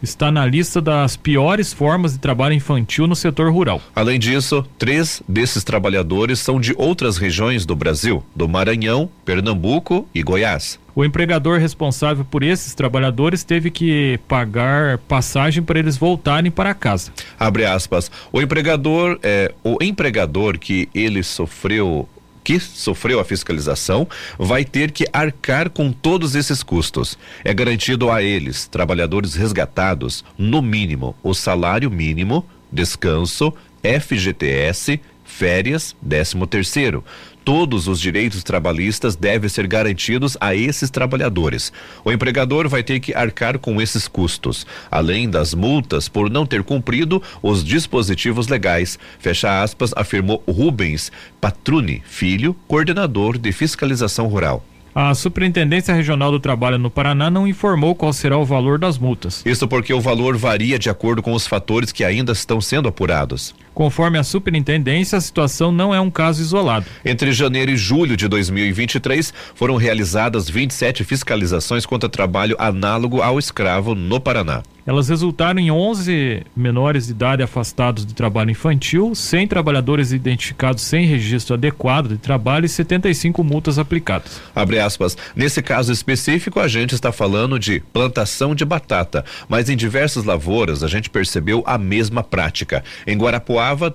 está 0.04 0.30
na 0.30 0.46
lista 0.46 0.82
das 0.82 1.16
piores 1.16 1.72
formas 1.72 2.14
de 2.14 2.20
trabalho 2.20 2.54
infantil 2.54 3.08
no 3.08 3.16
setor 3.16 3.52
rural. 3.52 3.82
Além 3.96 4.20
disso, 4.20 4.66
três 4.78 5.24
desses 5.28 5.64
trabalhadores 5.64 6.40
são 6.40 6.60
de 6.60 6.76
outras 6.78 7.18
regiões 7.18 7.66
do 7.66 7.76
Brasil, 7.76 8.24
do 8.36 8.48
Maranhão, 8.48 9.10
Pernambuco 9.24 10.06
e 10.14 10.22
Goiás. 10.22 10.78
O 10.96 11.04
empregador 11.04 11.60
responsável 11.60 12.24
por 12.24 12.44
esses 12.44 12.76
trabalhadores 12.76 13.44
teve 13.44 13.72
que 13.72 14.20
pagar 14.28 15.00
passagem 15.00 15.64
para 15.64 15.80
eles 15.80 15.98
voltarem 15.98 16.52
para 16.52 16.74
casa. 16.76 17.12
Abre 17.40 17.66
aspas. 17.66 18.12
O 18.32 18.40
empregador, 18.40 19.18
é, 19.24 19.52
o 19.64 19.78
empregador 19.82 20.60
que 20.60 20.88
ele 20.94 21.24
sofreu 21.24 22.08
que 22.44 22.60
sofreu 22.60 23.20
a 23.20 23.26
fiscalização 23.26 24.08
vai 24.38 24.66
ter 24.66 24.92
que 24.92 25.06
arcar 25.14 25.70
com 25.70 25.92
todos 25.92 26.36
esses 26.36 26.62
custos. 26.62 27.18
É 27.44 27.54
garantido 27.54 28.12
a 28.12 28.22
eles, 28.22 28.68
trabalhadores 28.68 29.36
resgatados, 29.36 30.26
no 30.38 30.62
mínimo, 30.62 31.16
o 31.24 31.34
salário 31.34 31.90
mínimo, 31.90 32.46
descanso, 32.72 33.54
FGTS, 33.84 35.00
férias, 35.24 35.96
décimo 36.02 36.46
terceiro. 36.46 37.04
Todos 37.44 37.88
os 37.90 38.00
direitos 38.00 38.42
trabalhistas 38.42 39.16
devem 39.16 39.50
ser 39.50 39.68
garantidos 39.68 40.38
a 40.40 40.56
esses 40.56 40.90
trabalhadores. 40.90 41.74
O 42.06 42.12
empregador 42.12 42.70
vai 42.70 42.82
ter 42.82 43.00
que 43.02 43.14
arcar 43.14 43.60
com 43.60 43.82
esses 43.82 44.08
custos, 44.08 44.66
além 44.90 45.30
das 45.30 45.54
multas 45.54 46.08
por 46.08 46.30
não 46.30 46.46
ter 46.46 46.64
cumprido 46.64 47.22
os 47.42 47.64
dispositivos 47.64 48.48
legais. 48.48 48.98
Fecha 49.20 49.62
aspas, 49.62 49.94
afirmou 49.96 50.42
Rubens 50.48 51.12
Patruni, 51.42 52.02
filho, 52.06 52.56
coordenador 52.68 53.38
de 53.38 53.52
fiscalização 53.52 54.28
rural. 54.28 54.64
A 54.96 55.14
Superintendência 55.16 55.94
Regional 55.94 56.32
do 56.32 56.40
Trabalho 56.40 56.78
no 56.78 56.90
Paraná 56.90 57.30
não 57.30 57.48
informou 57.48 57.96
qual 57.96 58.14
será 58.14 58.38
o 58.38 58.46
valor 58.46 58.78
das 58.78 59.00
multas. 59.00 59.42
Isso 59.44 59.68
porque 59.68 59.92
o 59.92 60.00
valor 60.00 60.38
varia 60.38 60.78
de 60.78 60.88
acordo 60.88 61.24
com 61.24 61.34
os 61.34 61.48
fatores 61.48 61.92
que 61.92 62.04
ainda 62.04 62.32
estão 62.32 62.62
sendo 62.62 62.88
apurados. 62.88 63.56
Conforme 63.74 64.18
a 64.18 64.24
superintendência, 64.24 65.18
a 65.18 65.22
situação 65.22 65.72
não 65.72 65.94
é 65.94 66.00
um 66.00 66.12
caso 66.12 66.42
isolado. 66.42 66.86
Entre 67.04 67.32
janeiro 67.32 67.72
e 67.72 67.78
julho 67.78 68.16
de 68.16 68.28
2023, 68.28 69.34
foram 69.56 69.76
realizadas 69.76 70.50
27 70.50 71.04
fiscalizações 71.04 71.86
contra 71.86 72.08
trabalho 72.08 72.56
análogo 72.60 73.22
ao 73.22 73.40
escravo 73.40 73.96
no 73.96 74.20
Paraná. 74.20 74.64
Elas 74.86 75.08
resultaram 75.08 75.62
em 75.62 75.72
11 75.72 76.44
menores 76.54 77.06
de 77.06 77.12
idade 77.12 77.42
afastados 77.42 78.06
de 78.06 78.14
trabalho 78.14 78.52
infantil, 78.52 79.16
100 79.16 79.48
trabalhadores 79.48 80.12
identificados 80.12 80.84
sem 80.84 81.06
registro 81.06 81.54
adequado 81.54 82.10
de 82.10 82.18
trabalho 82.18 82.66
e 82.66 82.70
75 82.70 83.44
multas 83.46 83.80
aplicadas. 83.80 84.42
Abre 84.54 84.80
aspas. 84.80 85.18
Nesse 85.34 85.62
caso 85.62 85.94
específico, 85.94 86.60
a 86.60 86.68
gente 86.68 86.94
está 86.94 87.14
falando 87.14 87.58
de 87.58 87.80
plantação 87.94 88.54
de 88.54 88.66
batata, 88.66 89.24
mas 89.48 89.70
em 89.70 89.78
diversas 89.78 90.26
lavouras 90.26 90.84
a 90.84 90.88
gente 90.90 91.10
percebeu 91.10 91.64
a 91.66 91.78
mesma 91.78 92.22
prática. 92.22 92.84
Em 93.08 93.18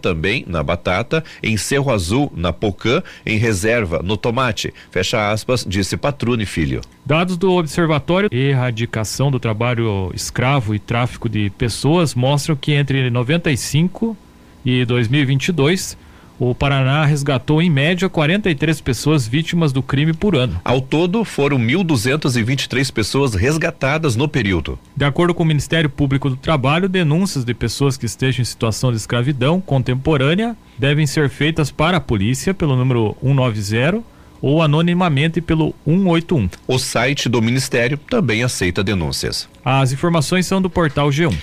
Também 0.01 0.45
na 0.47 0.63
batata, 0.63 1.23
em 1.43 1.57
Cerro 1.57 1.93
Azul, 1.93 2.33
na 2.35 2.53
pocã, 2.53 3.03
em 3.25 3.37
reserva, 3.37 4.01
no 4.03 4.17
tomate. 4.17 4.73
Fecha 4.91 5.31
aspas, 5.31 5.65
disse 5.69 5.97
Patrune 5.97 6.47
Filho. 6.47 6.81
Dados 7.05 7.37
do 7.37 7.53
Observatório 7.53 8.29
Erradicação 8.33 9.31
do 9.31 9.39
Trabalho 9.39 10.11
Escravo 10.15 10.75
e 10.75 10.79
Tráfico 10.79 11.29
de 11.29 11.51
Pessoas 11.51 12.15
mostram 12.15 12.57
que 12.57 12.73
entre 12.73 13.11
95 13.11 14.17
e 14.65 14.85
2022 14.85 15.97
o 16.39 16.55
Paraná 16.55 17.05
resgatou 17.05 17.61
em 17.61 17.69
média 17.69 18.09
43 18.09 18.81
pessoas 18.81 19.27
vítimas 19.27 19.73
do 19.73 19.83
crime 19.83 20.13
por 20.13 20.37
ano. 20.37 20.61
Ao 20.65 20.81
todo, 20.81 21.25
foram 21.25 21.59
1.223 21.59 22.93
pessoas 22.93 23.35
resgatadas 23.35 24.15
no 24.15 24.29
período. 24.29 24.79
De 24.97 25.05
acordo 25.05 25.35
com 25.35 25.43
o 25.43 25.47
Ministério 25.47 25.91
Público 25.91 26.31
do 26.31 26.37
Trabalho, 26.37 26.89
denúncias 26.89 27.45
de 27.45 27.55
pessoas 27.55 27.97
que 27.97 28.07
estejam 28.07 28.43
em 28.43 28.45
situação 28.45 28.91
de 28.91 28.97
escravidão 28.97 29.61
contemporânea 29.61 30.57
devem 30.79 31.07
ser 31.07 31.29
feitas 31.29 31.71
para 31.71 31.97
a 31.97 32.01
polícia 32.01 32.55
pelo 32.55 32.77
número 32.77 33.17
190 33.21 34.03
ou 34.41 34.63
anonimamente 34.63 35.41
pelo 35.41 35.75
181. 35.85 36.49
O 36.67 36.79
site 36.79 37.29
do 37.29 37.43
Ministério 37.43 37.99
também 37.99 38.43
aceita 38.43 38.85
denúncias. 38.85 39.49
As 39.65 39.93
informações 39.93 40.47
são 40.47 40.63
do 40.63 40.71
portal 40.71 41.09
G1. 41.09 41.37